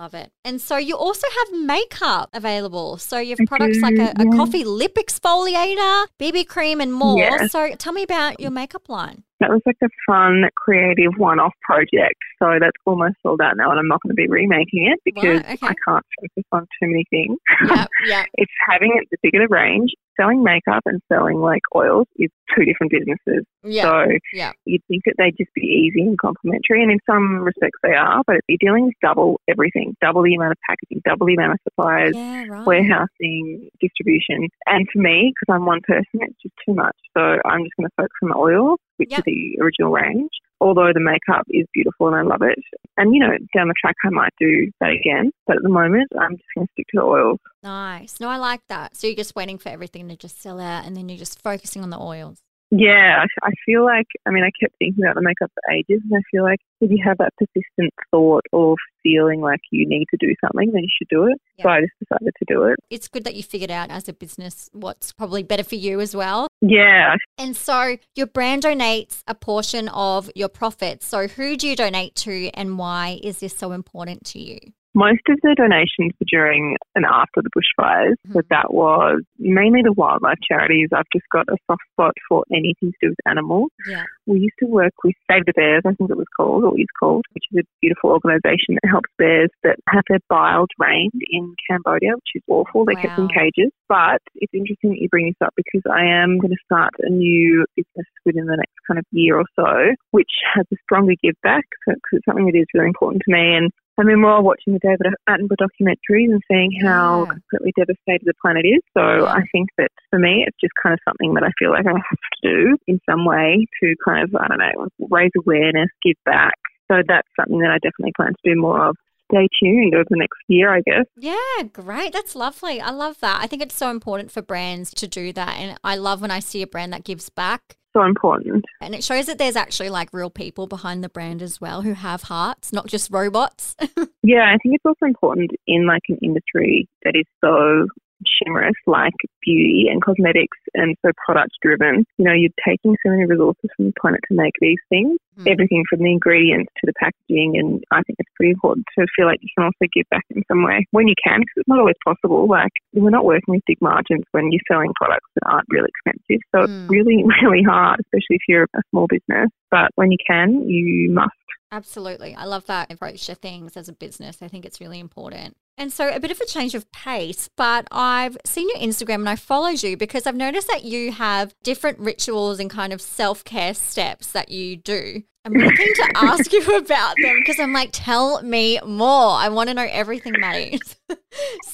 Love 0.00 0.14
it. 0.14 0.32
And 0.46 0.62
so 0.62 0.78
you 0.78 0.96
also 0.96 1.26
have 1.28 1.60
makeup 1.60 2.30
available. 2.32 2.96
So 2.96 3.18
you 3.18 3.36
have 3.38 3.46
products 3.46 3.80
like 3.82 3.98
a, 3.98 4.14
a 4.18 4.24
coffee 4.34 4.64
lip 4.64 4.94
exfoliator, 4.94 6.06
BB 6.18 6.48
cream, 6.48 6.80
and 6.80 6.90
more. 6.90 7.18
Yeah. 7.18 7.48
So 7.48 7.74
tell 7.74 7.92
me 7.92 8.02
about 8.02 8.40
your 8.40 8.50
makeup 8.50 8.88
line. 8.88 9.24
That 9.40 9.50
was 9.50 9.60
like 9.66 9.76
a 9.82 9.88
fun, 10.06 10.44
creative 10.56 11.12
one-off 11.18 11.52
project. 11.60 12.16
So 12.38 12.56
that's 12.58 12.76
almost 12.86 13.16
sold 13.22 13.42
out 13.42 13.58
now, 13.58 13.70
and 13.70 13.78
I'm 13.78 13.88
not 13.88 14.00
going 14.02 14.10
to 14.10 14.14
be 14.14 14.26
remaking 14.26 14.90
it 14.90 15.00
because 15.04 15.42
Right, 15.42 15.52
okay. 15.52 15.66
I 15.66 15.74
can't 15.86 16.06
focus 16.18 16.44
on 16.50 16.62
too 16.62 16.88
many 16.88 17.04
things. 17.10 17.38
Yep, 17.68 17.88
yep. 18.06 18.26
it's 18.34 18.52
having 18.70 18.92
it 18.96 19.06
the 19.10 19.18
bigger 19.22 19.46
the 19.46 19.54
range. 19.54 19.90
Selling 20.20 20.42
makeup 20.44 20.82
and 20.84 21.00
selling 21.10 21.38
like 21.40 21.62
oils 21.74 22.06
is 22.16 22.28
two 22.54 22.64
different 22.64 22.92
businesses. 22.92 23.44
Yeah. 23.64 23.82
So 23.82 24.04
yeah. 24.34 24.52
you'd 24.66 24.82
think 24.88 25.04
that 25.06 25.14
they'd 25.16 25.36
just 25.38 25.52
be 25.54 25.62
easy 25.62 26.02
and 26.02 26.18
complementary, 26.18 26.82
and 26.82 26.92
in 26.92 26.98
some 27.08 27.40
respects 27.40 27.78
they 27.82 27.94
are. 27.94 28.22
But 28.26 28.36
you're 28.48 28.58
dealing 28.60 28.86
with 28.86 28.94
double 29.02 29.40
everything, 29.48 29.96
double 30.02 30.22
the 30.22 30.34
amount 30.34 30.52
of 30.52 30.58
packaging, 30.68 31.00
double 31.06 31.26
the 31.26 31.34
amount 31.34 31.52
of 31.52 31.58
suppliers, 31.64 32.14
Yeah, 32.14 32.44
right. 32.48 32.66
warehousing, 32.66 33.70
distribution. 33.80 34.48
And 34.66 34.86
for 34.92 34.98
me, 35.00 35.32
because 35.32 35.54
I'm 35.54 35.64
one 35.64 35.80
person, 35.86 36.04
it's 36.14 36.42
just 36.42 36.54
too 36.66 36.74
much. 36.74 36.96
So 37.16 37.20
I'm 37.22 37.64
just 37.64 37.76
going 37.76 37.88
to 37.88 37.94
focus 37.96 38.18
on 38.22 38.28
the 38.30 38.36
oils, 38.36 38.78
which 38.98 39.10
Yep. 39.10 39.20
are 39.20 39.22
the 39.24 39.58
original 39.62 39.90
range. 39.90 40.30
Although 40.60 40.92
the 40.92 41.00
makeup 41.00 41.46
is 41.48 41.66
beautiful 41.72 42.08
and 42.08 42.16
I 42.16 42.22
love 42.22 42.42
it. 42.42 42.58
And, 42.96 43.14
you 43.14 43.20
know, 43.20 43.32
down 43.54 43.68
the 43.68 43.74
track 43.80 43.96
I 44.04 44.10
might 44.10 44.32
do 44.38 44.70
that 44.80 44.90
again. 44.90 45.30
But 45.46 45.56
at 45.56 45.62
the 45.62 45.68
moment, 45.68 46.10
I'm 46.18 46.36
just 46.36 46.48
going 46.54 46.66
to 46.66 46.72
stick 46.72 46.86
to 46.90 47.00
the 47.00 47.02
oils. 47.02 47.38
Nice. 47.62 48.20
No, 48.20 48.28
I 48.28 48.36
like 48.36 48.60
that. 48.68 48.96
So 48.96 49.06
you're 49.06 49.16
just 49.16 49.34
waiting 49.34 49.58
for 49.58 49.70
everything 49.70 50.08
to 50.08 50.16
just 50.16 50.40
sell 50.40 50.60
out 50.60 50.84
and 50.84 50.96
then 50.96 51.08
you're 51.08 51.18
just 51.18 51.42
focusing 51.42 51.82
on 51.82 51.90
the 51.90 51.98
oils. 51.98 52.42
Yeah, 52.70 53.24
I, 53.24 53.48
I 53.48 53.50
feel 53.66 53.84
like, 53.84 54.06
I 54.26 54.30
mean, 54.30 54.44
I 54.44 54.50
kept 54.60 54.74
thinking 54.78 55.04
about 55.04 55.16
the 55.16 55.22
makeup 55.22 55.50
for 55.52 55.72
ages, 55.72 56.02
and 56.08 56.16
I 56.16 56.22
feel 56.30 56.44
like 56.44 56.60
if 56.80 56.90
you 56.90 56.98
have 57.04 57.18
that 57.18 57.32
persistent 57.36 57.92
thought 58.10 58.44
of 58.52 58.76
feeling 59.02 59.40
like 59.40 59.60
you 59.72 59.88
need 59.88 60.06
to 60.10 60.16
do 60.18 60.34
something, 60.40 60.70
then 60.72 60.82
you 60.82 60.88
should 60.96 61.08
do 61.08 61.26
it. 61.26 61.40
So 61.60 61.68
I 61.68 61.80
just 61.80 61.92
decided 61.98 62.32
to 62.38 62.44
do 62.46 62.64
it. 62.64 62.76
It's 62.88 63.08
good 63.08 63.24
that 63.24 63.34
you 63.34 63.42
figured 63.42 63.70
out 63.70 63.90
as 63.90 64.08
a 64.08 64.12
business 64.12 64.70
what's 64.72 65.12
probably 65.12 65.42
better 65.42 65.64
for 65.64 65.74
you 65.74 66.00
as 66.00 66.14
well. 66.14 66.46
Yeah, 66.60 67.16
And 67.38 67.56
so 67.56 67.96
your 68.14 68.26
brand 68.26 68.62
donates 68.62 69.22
a 69.26 69.34
portion 69.34 69.88
of 69.88 70.30
your 70.34 70.48
profits. 70.48 71.06
So 71.06 71.26
who 71.26 71.56
do 71.56 71.66
you 71.66 71.76
donate 71.76 72.14
to 72.16 72.50
and 72.54 72.78
why 72.78 73.18
is 73.22 73.40
this 73.40 73.56
so 73.56 73.72
important 73.72 74.24
to 74.26 74.38
you? 74.38 74.58
Most 74.94 75.22
of 75.28 75.38
the 75.42 75.54
donations 75.54 76.12
were 76.18 76.26
during 76.28 76.76
and 76.96 77.04
after 77.06 77.42
the 77.42 77.50
bushfires, 77.54 78.16
Mhm. 78.26 78.32
so 78.32 78.40
that 78.50 78.74
was 78.74 79.22
mainly 79.38 79.82
the 79.82 79.92
wildlife 79.92 80.38
charities. 80.46 80.88
I've 80.92 81.08
just 81.12 81.28
got 81.30 81.48
a 81.48 81.56
soft 81.66 81.82
spot 81.92 82.14
for 82.28 82.44
anything 82.52 82.90
to 82.92 82.98
do 83.00 83.08
with 83.10 83.18
animals. 83.26 83.70
Yeah. 83.88 84.04
We 84.26 84.40
used 84.40 84.58
to 84.60 84.66
work 84.66 84.92
with 85.04 85.14
Save 85.30 85.44
the 85.46 85.52
Bears, 85.54 85.82
I 85.86 85.94
think 85.94 86.10
it 86.10 86.16
was 86.16 86.26
called, 86.36 86.64
or 86.64 86.78
is 86.78 86.86
called, 86.98 87.24
which 87.34 87.44
is 87.52 87.60
a 87.60 87.66
beautiful 87.80 88.10
organisation 88.10 88.74
that 88.82 88.88
helps 88.88 89.10
bears 89.16 89.50
that 89.62 89.76
have 89.88 90.04
their 90.08 90.18
bile 90.28 90.66
drained 90.78 91.22
in 91.30 91.54
Cambodia, 91.68 92.14
which 92.14 92.32
is 92.34 92.42
awful. 92.48 92.84
They're 92.84 92.96
kept 92.96 93.18
in 93.18 93.28
cages. 93.28 93.70
But 93.88 94.22
it's 94.36 94.54
interesting 94.54 94.90
that 94.90 94.98
you 95.00 95.08
bring 95.08 95.26
this 95.26 95.40
up 95.44 95.54
because 95.56 95.82
I 95.90 96.04
am 96.04 96.38
going 96.38 96.50
to 96.50 96.64
start 96.64 96.94
a 97.00 97.10
new 97.10 97.64
business 97.76 98.06
within 98.24 98.46
the 98.46 98.56
next 98.56 98.74
kind 98.86 98.98
of 98.98 99.04
year 99.12 99.36
or 99.36 99.44
so, 99.56 99.94
which 100.10 100.30
has 100.54 100.66
a 100.72 100.76
stronger 100.82 101.14
give 101.22 101.34
back. 101.42 101.64
So 101.84 101.94
it's 102.12 102.24
something 102.24 102.46
that 102.46 102.56
is 102.58 102.66
really 102.74 102.86
important 102.86 103.22
to 103.26 103.32
me. 103.32 103.54
And 103.54 103.70
I 104.00 104.04
mean, 104.04 104.20
more 104.20 104.42
watching 104.42 104.72
the 104.72 104.80
David 104.80 105.12
Attenborough 105.28 105.60
documentaries 105.60 106.32
and 106.32 106.40
seeing 106.50 106.72
how 106.82 107.24
Yeah. 107.24 107.34
completely 107.34 107.72
devastated 107.76 108.24
the 108.24 108.32
planet 108.40 108.64
is. 108.64 108.80
So 108.96 109.26
I 109.26 109.42
think 109.52 109.68
that 109.76 109.90
for 110.08 110.18
me, 110.18 110.44
it's 110.46 110.56
just 110.60 110.72
kind 110.82 110.94
of 110.94 111.00
something 111.06 111.34
that 111.34 111.44
I 111.44 111.50
feel 111.58 111.70
like 111.70 111.86
I 111.86 111.92
have 111.92 112.18
to 112.42 112.48
do 112.48 112.76
in 112.86 112.98
some 113.08 113.24
way 113.26 113.66
to 113.82 113.94
kind 114.04 114.24
of, 114.24 114.34
I 114.34 114.48
don't 114.48 114.58
know, 114.58 114.88
raise 115.10 115.30
awareness, 115.36 115.90
give 116.02 116.16
back. 116.24 116.54
So 116.90 117.02
that's 117.06 117.28
something 117.38 117.60
that 117.60 117.70
I 117.70 117.78
definitely 117.78 118.12
plan 118.16 118.32
to 118.32 118.54
do 118.54 118.60
more 118.60 118.88
of. 118.88 118.96
Stay 119.30 119.46
tuned 119.62 119.94
over 119.94 120.06
the 120.08 120.16
next 120.16 120.38
year, 120.48 120.74
I 120.74 120.80
guess. 120.80 121.04
Yeah, 121.16 121.62
great. 121.72 122.12
That's 122.12 122.34
lovely. 122.34 122.80
I 122.80 122.90
love 122.90 123.20
that. 123.20 123.40
I 123.40 123.46
think 123.46 123.62
it's 123.62 123.76
so 123.76 123.90
important 123.90 124.32
for 124.32 124.42
brands 124.42 124.92
to 124.94 125.06
do 125.06 125.32
that. 125.34 125.56
And 125.56 125.78
I 125.84 125.94
love 125.96 126.20
when 126.20 126.32
I 126.32 126.40
see 126.40 126.62
a 126.62 126.66
brand 126.66 126.92
that 126.92 127.04
gives 127.04 127.28
back. 127.28 127.76
So 127.92 128.04
important. 128.04 128.64
And 128.80 128.94
it 128.94 129.02
shows 129.02 129.26
that 129.26 129.38
there's 129.38 129.56
actually 129.56 129.90
like 129.90 130.10
real 130.12 130.30
people 130.30 130.66
behind 130.66 131.02
the 131.02 131.08
brand 131.08 131.42
as 131.42 131.60
well 131.60 131.82
who 131.82 131.94
have 131.94 132.22
hearts, 132.22 132.72
not 132.72 132.86
just 132.86 133.10
robots. 133.10 133.76
Yeah, 134.22 134.44
I 134.44 134.58
think 134.62 134.74
it's 134.74 134.84
also 134.84 135.06
important 135.06 135.50
in 135.66 135.86
like 135.86 136.02
an 136.10 136.18
industry 136.22 136.86
that 137.04 137.14
is 137.16 137.24
so 137.42 137.88
chimerous 138.26 138.74
like 138.86 139.14
beauty 139.44 139.86
and 139.90 140.02
cosmetics 140.02 140.58
and 140.74 140.96
so 141.04 141.10
product 141.24 141.52
driven. 141.62 142.04
You 142.18 142.24
know, 142.24 142.32
you're 142.32 142.50
taking 142.66 142.96
so 143.04 143.10
many 143.10 143.24
resources 143.26 143.70
from 143.76 143.86
the 143.86 143.92
planet 144.00 144.20
to 144.28 144.34
make 144.34 144.54
these 144.60 144.78
things, 144.88 145.18
Hmm. 145.36 145.46
everything 145.48 145.84
from 145.88 146.00
the 146.00 146.10
ingredients 146.12 146.70
to 146.78 146.86
the 146.86 146.92
packaging. 146.98 147.56
And 147.56 147.82
I 147.90 148.02
think 148.02 148.18
it's 148.18 148.30
pretty 148.36 148.50
important 148.52 148.86
to 148.98 149.06
feel 149.16 149.26
like 149.26 149.38
you 149.42 149.48
can 149.56 149.64
also 149.64 149.86
give 149.94 150.04
back 150.10 150.24
in 150.30 150.42
some 150.48 150.62
way 150.64 150.86
when 150.90 151.08
you 151.08 151.14
can, 151.24 151.40
because 151.40 151.54
it's 151.56 151.68
not 151.68 151.78
always 151.78 151.96
possible. 152.04 152.46
Like, 152.46 152.72
we're 152.92 153.10
not 153.10 153.24
working 153.24 153.54
with 153.54 153.62
big 153.66 153.80
margins 153.80 154.24
when 154.32 154.50
you're 154.52 154.60
selling 154.68 154.92
products 154.96 155.28
that 155.34 155.48
aren't 155.50 155.66
really 155.70 155.88
expensive. 155.88 156.42
So 156.52 156.66
Mm. 156.66 156.82
it's 156.82 156.90
really, 156.90 157.24
really 157.42 157.62
hard, 157.62 158.00
especially 158.00 158.36
if 158.36 158.42
you're 158.48 158.68
a 158.74 158.82
small 158.90 159.06
business. 159.06 159.48
But 159.70 159.90
when 159.94 160.10
you 160.10 160.18
can, 160.26 160.68
you 160.68 161.10
must. 161.12 161.32
Absolutely. 161.72 162.34
I 162.34 162.44
love 162.44 162.66
that 162.66 162.90
approach 162.92 163.24
to 163.26 163.34
things 163.36 163.76
as 163.76 163.88
a 163.88 163.92
business. 163.92 164.42
I 164.42 164.48
think 164.48 164.64
it's 164.64 164.80
really 164.80 164.98
important. 164.98 165.56
And 165.80 165.90
so, 165.90 166.10
a 166.10 166.20
bit 166.20 166.30
of 166.30 166.38
a 166.38 166.44
change 166.44 166.74
of 166.74 166.92
pace, 166.92 167.48
but 167.56 167.88
I've 167.90 168.36
seen 168.44 168.68
your 168.68 168.76
Instagram 168.76 169.14
and 169.14 169.30
I 169.30 169.36
followed 169.36 169.82
you 169.82 169.96
because 169.96 170.26
I've 170.26 170.36
noticed 170.36 170.68
that 170.68 170.84
you 170.84 171.10
have 171.10 171.54
different 171.62 171.98
rituals 171.98 172.60
and 172.60 172.68
kind 172.68 172.92
of 172.92 173.00
self 173.00 173.42
care 173.44 173.72
steps 173.72 174.32
that 174.32 174.50
you 174.50 174.76
do. 174.76 175.22
I'm 175.46 175.54
looking 175.54 175.94
to 175.94 176.12
ask 176.16 176.52
you 176.52 176.76
about 176.76 177.14
them 177.22 177.36
because 177.38 177.58
I'm 177.58 177.72
like, 177.72 177.88
tell 177.92 178.42
me 178.42 178.78
more. 178.84 179.30
I 179.30 179.48
want 179.48 179.70
to 179.70 179.74
know 179.74 179.88
everything, 179.90 180.34
Maddy. 180.38 180.78
so, 181.08 181.16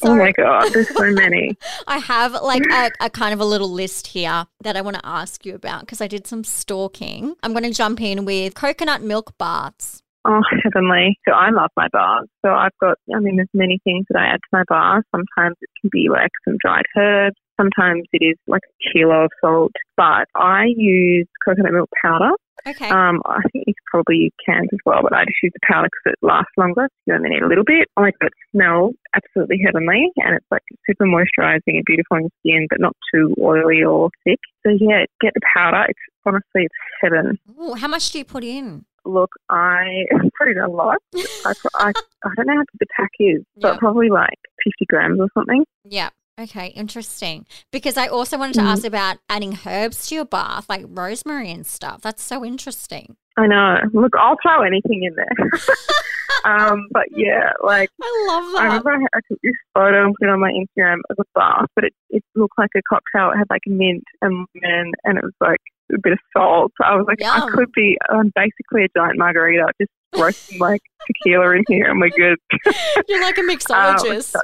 oh 0.04 0.16
my 0.16 0.30
God, 0.30 0.72
there's 0.72 0.94
so 0.94 1.10
many. 1.10 1.58
I 1.88 1.98
have 1.98 2.34
like 2.34 2.62
a, 2.70 2.92
a 3.00 3.10
kind 3.10 3.34
of 3.34 3.40
a 3.40 3.44
little 3.44 3.72
list 3.72 4.06
here 4.06 4.46
that 4.60 4.76
I 4.76 4.82
want 4.82 4.98
to 4.98 5.04
ask 5.04 5.44
you 5.44 5.56
about 5.56 5.80
because 5.80 6.00
I 6.00 6.06
did 6.06 6.28
some 6.28 6.44
stalking. 6.44 7.34
I'm 7.42 7.50
going 7.50 7.64
to 7.64 7.72
jump 7.72 8.00
in 8.00 8.24
with 8.24 8.54
coconut 8.54 9.02
milk 9.02 9.36
baths. 9.36 10.04
Oh, 10.26 10.42
heavenly. 10.64 11.18
So 11.26 11.34
I 11.34 11.50
love 11.50 11.70
my 11.76 11.88
bars. 11.92 12.28
So 12.44 12.50
I've 12.50 12.76
got, 12.80 12.98
I 13.14 13.20
mean, 13.20 13.36
there's 13.36 13.48
many 13.54 13.78
things 13.84 14.06
that 14.10 14.18
I 14.18 14.26
add 14.26 14.40
to 14.42 14.52
my 14.52 14.64
bars. 14.68 15.04
Sometimes 15.14 15.56
it 15.60 15.70
can 15.80 15.90
be 15.92 16.08
like 16.10 16.30
some 16.44 16.56
dried 16.60 16.84
herbs. 16.96 17.36
Sometimes 17.56 18.04
it 18.12 18.24
is 18.24 18.36
like 18.46 18.62
a 18.64 18.92
kilo 18.92 19.24
of 19.24 19.30
salt. 19.40 19.72
But 19.96 20.26
I 20.34 20.66
use 20.76 21.26
coconut 21.46 21.72
milk 21.72 21.90
powder. 22.02 22.32
Okay. 22.66 22.88
Um, 22.88 23.22
I 23.26 23.42
think 23.52 23.64
you 23.68 23.74
probably 23.88 24.16
use 24.16 24.32
cans 24.44 24.68
as 24.72 24.80
well, 24.84 25.00
but 25.02 25.12
I 25.12 25.24
just 25.24 25.38
use 25.42 25.52
the 25.54 25.60
powder 25.70 25.86
because 25.86 26.18
it 26.18 26.26
lasts 26.26 26.50
longer. 26.56 26.88
You 27.06 27.14
only 27.14 27.30
need 27.30 27.42
a 27.42 27.46
little 27.46 27.64
bit. 27.64 27.86
I 27.96 28.00
like 28.00 28.14
it 28.20 28.32
smells 28.50 28.94
absolutely 29.14 29.60
heavenly 29.64 30.10
and 30.16 30.34
it's 30.34 30.46
like 30.50 30.62
super 30.84 31.04
moisturizing 31.04 31.78
and 31.78 31.84
beautiful 31.86 32.16
on 32.16 32.22
your 32.22 32.30
skin, 32.40 32.66
but 32.68 32.80
not 32.80 32.96
too 33.14 33.34
oily 33.40 33.84
or 33.84 34.10
thick. 34.24 34.40
So 34.66 34.72
yeah, 34.72 35.04
get 35.20 35.34
the 35.34 35.40
powder. 35.54 35.86
It's 35.88 36.00
honestly, 36.24 36.66
it's 36.66 36.74
heaven. 37.00 37.38
Ooh, 37.60 37.74
how 37.74 37.86
much 37.86 38.10
do 38.10 38.18
you 38.18 38.24
put 38.24 38.42
in? 38.42 38.84
Look, 39.06 39.30
I 39.48 40.04
put 40.38 40.48
it 40.48 40.56
a 40.58 40.68
lot. 40.68 40.98
I, 41.44 41.52
I, 41.76 41.88
I 42.24 42.28
don't 42.36 42.46
know 42.46 42.54
how 42.54 42.60
big 42.60 42.80
the 42.80 42.86
pack 42.96 43.10
is, 43.20 43.42
but 43.56 43.74
Yeah. 43.74 43.78
probably 43.78 44.08
like 44.10 44.38
50 44.64 44.84
grams 44.88 45.20
or 45.20 45.28
something. 45.34 45.64
Yeah. 45.84 46.10
Okay, 46.38 46.66
interesting. 46.68 47.46
Because 47.72 47.96
I 47.96 48.08
also 48.08 48.36
wanted 48.36 48.54
to 48.56 48.60
Mm. 48.60 48.66
ask 48.66 48.84
about 48.84 49.16
adding 49.30 49.58
herbs 49.66 50.08
to 50.08 50.16
your 50.16 50.26
bath, 50.26 50.68
like 50.68 50.84
rosemary 50.86 51.50
and 51.50 51.66
stuff. 51.66 52.02
That's 52.02 52.22
so 52.22 52.44
interesting. 52.44 53.16
I 53.38 53.46
know. 53.46 53.78
Look, 53.94 54.12
I'll 54.18 54.36
throw 54.42 54.60
anything 54.62 55.04
in 55.04 55.14
there. 55.14 55.50
um, 56.44 56.88
but 56.90 57.04
yeah, 57.10 57.50
like 57.62 57.88
I 58.02 58.24
love 58.28 58.52
that. 58.52 58.60
I 58.60 58.64
remember 58.66 58.90
I, 58.92 59.18
I 59.18 59.20
took 59.30 59.40
this 59.42 59.52
photo 59.74 60.04
and 60.04 60.14
put 60.18 60.28
it 60.28 60.30
on 60.30 60.40
my 60.40 60.52
Instagram 60.52 60.98
of 61.10 61.16
a 61.18 61.24
bath, 61.34 61.66
but 61.74 61.84
it, 61.84 61.94
it 62.10 62.22
looked 62.34 62.58
like 62.58 62.70
a 62.76 62.82
cocktail. 62.88 63.30
It 63.32 63.38
had 63.38 63.46
like 63.50 63.62
mint 63.66 64.04
and 64.22 64.46
lemon, 64.62 64.92
and 65.04 65.18
it 65.18 65.24
was 65.24 65.32
like 65.40 65.60
a 65.94 65.98
bit 66.02 66.12
of 66.12 66.18
salt. 66.36 66.72
I 66.84 66.94
was 66.96 67.04
like, 67.08 67.20
Yum. 67.20 67.42
I 67.42 67.50
could 67.50 67.70
be 67.74 67.96
um, 68.12 68.32
basically 68.34 68.84
a 68.84 68.88
giant 68.98 69.18
margarita, 69.18 69.66
just 69.80 69.90
roasting 70.16 70.58
like 70.58 70.80
tequila 71.06 71.50
in 71.56 71.64
here, 71.68 71.86
and 71.90 72.00
we're 72.00 72.10
good. 72.10 72.38
You're 73.08 73.22
like 73.22 73.38
a 73.38 73.40
Uh, 73.42 73.44
mixologist. 73.44 74.34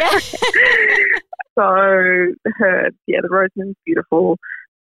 yeah. 0.00 0.18
So 1.58 1.62
herbs, 1.62 2.96
yeah, 3.06 3.20
the 3.22 3.28
rosemary's 3.30 3.76
beautiful. 3.86 4.36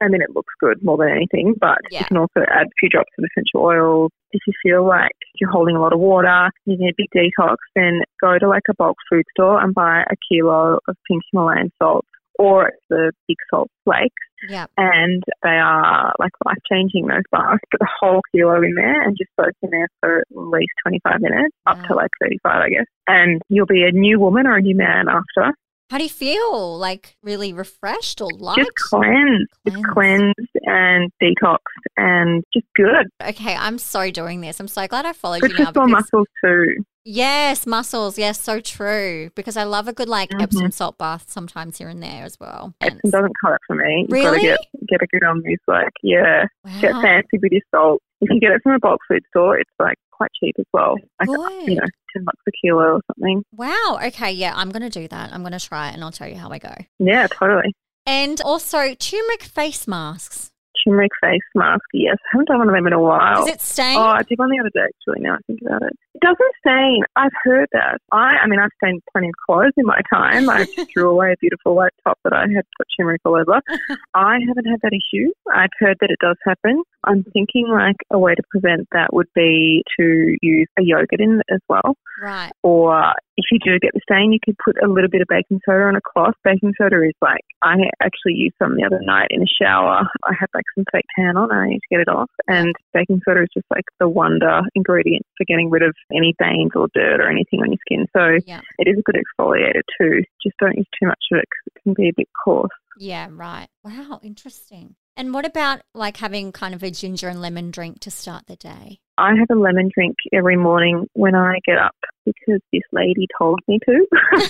I 0.02 0.08
mean, 0.08 0.22
it 0.22 0.30
looks 0.34 0.52
good 0.58 0.82
more 0.82 0.96
than 0.96 1.10
anything, 1.10 1.54
but 1.60 1.76
Yeah. 1.90 1.98
you 2.00 2.04
can 2.06 2.16
also 2.16 2.40
add 2.48 2.66
a 2.66 2.70
few 2.80 2.88
drops 2.88 3.10
of 3.18 3.24
essential 3.24 3.60
oils. 3.60 4.10
If 4.32 4.40
you 4.46 4.54
feel 4.62 4.86
like 4.86 5.12
you're 5.38 5.50
holding 5.50 5.76
a 5.76 5.80
lot 5.80 5.92
of 5.92 6.00
water, 6.00 6.50
you 6.64 6.78
need 6.78 6.94
a 6.94 6.94
big 6.96 7.08
detox, 7.14 7.56
then 7.76 8.00
go 8.22 8.38
to 8.38 8.48
like 8.48 8.62
a 8.70 8.74
bulk 8.74 8.96
food 9.10 9.24
store 9.36 9.62
and 9.62 9.74
buy 9.74 10.00
a 10.10 10.14
kilo 10.30 10.78
of 10.88 10.96
pink 11.06 11.22
Himalayan 11.30 11.70
salt 11.80 12.06
or 12.38 12.68
it's 12.68 12.84
the 12.88 13.12
big 13.28 13.36
salt 13.50 13.70
flakes. 13.84 14.14
Yeah. 14.48 14.66
And 14.76 15.22
they 15.42 15.50
are 15.50 16.12
like 16.18 16.32
life 16.44 16.58
changing, 16.70 17.06
those 17.06 17.22
bars. 17.30 17.60
Put 17.70 17.80
the 17.80 17.88
whole 18.00 18.20
kilo 18.34 18.56
in 18.56 18.74
there 18.74 19.02
and 19.02 19.16
just 19.16 19.30
soak 19.40 19.54
in 19.62 19.70
there 19.70 19.88
for 20.00 20.18
at 20.18 20.26
least 20.30 20.72
25 20.84 21.20
minutes, 21.20 21.54
up 21.66 21.82
to 21.86 21.94
like 21.94 22.10
35, 22.20 22.40
I 22.44 22.68
guess. 22.68 22.86
And 23.06 23.40
you'll 23.48 23.66
be 23.66 23.84
a 23.84 23.92
new 23.92 24.18
woman 24.18 24.46
or 24.46 24.56
a 24.56 24.62
new 24.62 24.76
man 24.76 25.06
after. 25.08 25.54
How 25.92 25.98
do 25.98 26.04
you 26.04 26.10
feel? 26.10 26.78
Like 26.78 27.16
really 27.22 27.52
refreshed 27.52 28.22
or 28.22 28.30
light? 28.38 28.56
just 28.56 28.70
cleansed. 28.76 29.50
It's 29.66 29.76
Cleansed. 29.92 30.48
and 30.64 31.12
detoxed 31.22 31.58
and 31.98 32.42
just 32.54 32.64
good. 32.74 33.08
Okay, 33.22 33.54
I'm 33.54 33.76
so 33.76 34.10
doing 34.10 34.40
this. 34.40 34.58
I'm 34.58 34.68
so 34.68 34.86
glad 34.86 35.04
I 35.04 35.12
followed 35.12 35.42
Good 35.42 35.50
you 35.50 35.56
for 35.58 35.62
now 35.64 35.70
because 35.72 35.90
muscles 35.90 36.26
too. 36.42 36.76
yes, 37.04 37.66
muscles. 37.66 38.16
Yes, 38.16 38.40
so 38.40 38.58
true. 38.60 39.28
Because 39.34 39.58
I 39.58 39.64
love 39.64 39.86
a 39.86 39.92
good 39.92 40.08
like 40.08 40.30
Mhm. 40.30 40.40
Epsom 40.44 40.70
salt 40.70 40.96
bath 40.96 41.26
sometimes 41.28 41.76
here 41.76 41.90
and 41.90 42.02
there 42.02 42.24
as 42.24 42.40
well. 42.40 42.72
And 42.80 42.94
Epsom 42.94 43.10
doesn't 43.10 43.34
cut 43.44 43.52
it 43.52 43.60
for 43.66 43.76
me. 43.76 44.06
You've 44.08 44.24
got 44.24 44.30
Really? 44.32 44.40
to 44.40 44.46
get, 44.46 44.86
get 44.88 45.02
a 45.02 45.06
good 45.08 45.24
on 45.24 45.42
this. 45.44 45.58
Like, 45.68 45.92
yeah, 46.02 46.46
get 46.80 46.92
fancy 47.02 47.36
with 47.42 47.52
your 47.52 47.60
salt. 47.70 48.00
If 48.22 48.30
you 48.30 48.40
get 48.40 48.52
it 48.52 48.62
from 48.62 48.72
a 48.72 48.78
bulk 48.78 49.00
food 49.06 49.24
store, 49.28 49.58
it's 49.58 49.68
like 49.78 49.98
quite 50.22 50.30
cheap 50.38 50.54
as 50.58 50.66
well. 50.72 50.96
Like, 51.20 51.28
you 51.68 51.74
know, 51.74 51.86
10 52.14 52.24
bucks 52.24 52.40
a 52.46 52.50
kilo 52.62 52.94
or 52.94 53.00
something. 53.14 53.44
Wow. 53.52 53.98
Okay. 54.06 54.32
Yeah, 54.32 54.52
I'm 54.54 54.70
going 54.70 54.82
to 54.82 54.90
do 54.90 55.08
that. 55.08 55.32
I'm 55.32 55.42
going 55.42 55.52
to 55.52 55.60
try 55.60 55.90
it 55.90 55.94
and 55.94 56.04
I'll 56.04 56.12
tell 56.12 56.28
you 56.28 56.36
how 56.36 56.50
I 56.50 56.58
go. 56.58 56.74
Yeah, 56.98 57.26
totally. 57.26 57.74
And 58.06 58.40
also 58.40 58.94
turmeric 58.94 59.42
face 59.42 59.86
masks. 59.88 60.50
Turmeric 60.84 61.12
face 61.22 61.40
mask. 61.54 61.84
Yes, 61.92 62.16
I 62.26 62.28
haven't 62.32 62.48
done 62.48 62.58
one 62.58 62.68
of 62.68 62.74
them 62.74 62.86
in 62.86 62.92
a 62.92 63.00
while. 63.00 63.44
Does 63.44 63.54
it 63.54 63.60
stain? 63.60 63.96
Oh, 63.96 64.00
I 64.02 64.22
did 64.22 64.38
one 64.38 64.50
the 64.50 64.58
other 64.58 64.70
day 64.74 64.82
actually. 64.82 65.22
Now 65.22 65.34
I 65.34 65.38
think 65.46 65.60
about 65.64 65.82
it 65.82 65.92
doesn't 66.22 66.54
stain. 66.60 67.02
I've 67.16 67.34
heard 67.42 67.68
that. 67.72 67.98
I, 68.12 68.38
I 68.42 68.46
mean, 68.46 68.60
I've 68.60 68.70
stained 68.82 69.02
plenty 69.12 69.28
of 69.28 69.34
clothes 69.44 69.72
in 69.76 69.84
my 69.84 70.00
time. 70.12 70.48
I 70.48 70.64
threw 70.94 71.10
away 71.10 71.32
a 71.32 71.36
beautiful 71.40 71.74
white 71.74 71.92
top 72.04 72.18
that 72.24 72.32
I 72.32 72.42
had 72.42 72.64
put 72.78 72.86
turmeric 72.96 73.20
all 73.24 73.36
over. 73.36 73.60
I 74.14 74.38
haven't 74.46 74.66
had 74.66 74.80
that 74.82 74.92
issue. 74.92 75.32
I've 75.52 75.74
heard 75.78 75.96
that 76.00 76.10
it 76.10 76.18
does 76.20 76.36
happen. 76.46 76.82
I'm 77.04 77.24
thinking 77.32 77.68
like 77.68 77.96
a 78.10 78.18
way 78.18 78.34
to 78.34 78.42
prevent 78.50 78.88
that 78.92 79.12
would 79.12 79.28
be 79.34 79.82
to 79.98 80.36
use 80.40 80.68
a 80.78 80.82
yogurt 80.82 81.20
in 81.20 81.40
it 81.40 81.52
as 81.52 81.60
well. 81.68 81.96
right. 82.22 82.52
Or 82.62 83.12
if 83.36 83.46
you 83.50 83.58
do 83.58 83.78
get 83.80 83.92
the 83.94 84.00
stain, 84.08 84.32
you 84.32 84.38
could 84.44 84.56
put 84.64 84.76
a 84.82 84.88
little 84.88 85.08
bit 85.10 85.22
of 85.22 85.26
baking 85.28 85.60
soda 85.64 85.84
on 85.84 85.96
a 85.96 86.00
cloth. 86.00 86.34
Baking 86.44 86.74
soda 86.78 87.02
is 87.02 87.16
like, 87.20 87.40
I 87.62 87.74
actually 88.00 88.34
used 88.34 88.54
some 88.58 88.76
the 88.76 88.84
other 88.84 89.00
night 89.02 89.28
in 89.30 89.40
the 89.40 89.48
shower. 89.60 90.06
I 90.24 90.32
had 90.38 90.48
like 90.54 90.64
some 90.76 90.84
fake 90.92 91.06
tan 91.16 91.36
on 91.36 91.50
and 91.50 91.58
I 91.58 91.66
need 91.68 91.80
to 91.80 91.90
get 91.90 92.00
it 92.00 92.08
off. 92.08 92.30
And 92.46 92.74
baking 92.92 93.20
soda 93.24 93.42
is 93.42 93.48
just 93.54 93.66
like 93.70 93.84
the 93.98 94.08
wonder 94.08 94.60
ingredient 94.74 95.26
for 95.36 95.44
getting 95.44 95.70
rid 95.70 95.82
of 95.82 95.94
any 96.14 96.34
stains 96.40 96.70
or 96.74 96.88
dirt 96.94 97.20
or 97.20 97.28
anything 97.28 97.60
on 97.60 97.70
your 97.70 97.78
skin. 97.86 98.06
So 98.16 98.38
Yeah. 98.46 98.60
it 98.78 98.88
is 98.88 98.98
a 98.98 99.02
good 99.02 99.16
exfoliator 99.16 99.82
too. 100.00 100.22
Just 100.42 100.56
don't 100.58 100.76
use 100.76 100.86
too 101.00 101.06
much 101.06 101.24
of 101.32 101.38
it 101.38 101.44
because 101.50 101.66
it 101.76 101.82
can 101.82 101.94
be 101.94 102.08
a 102.08 102.12
bit 102.16 102.28
coarse. 102.44 102.70
Yeah. 102.98 103.28
Right. 103.30 103.68
Wow. 103.84 104.20
Interesting. 104.22 104.96
And 105.16 105.34
what 105.34 105.44
about 105.44 105.80
like 105.94 106.16
having 106.16 106.52
kind 106.52 106.74
of 106.74 106.82
a 106.82 106.90
ginger 106.90 107.28
and 107.28 107.40
lemon 107.42 107.70
drink 107.70 108.00
to 108.00 108.10
start 108.10 108.46
the 108.46 108.56
day? 108.56 109.00
I 109.18 109.34
have 109.36 109.48
a 109.50 109.58
lemon 109.60 109.90
drink 109.94 110.16
every 110.32 110.56
morning 110.56 111.06
when 111.12 111.34
I 111.34 111.58
get 111.66 111.76
up 111.76 111.94
because 112.24 112.60
this 112.72 112.82
lady 112.92 113.26
told 113.38 113.60
me 113.68 113.78
to. 113.86 114.06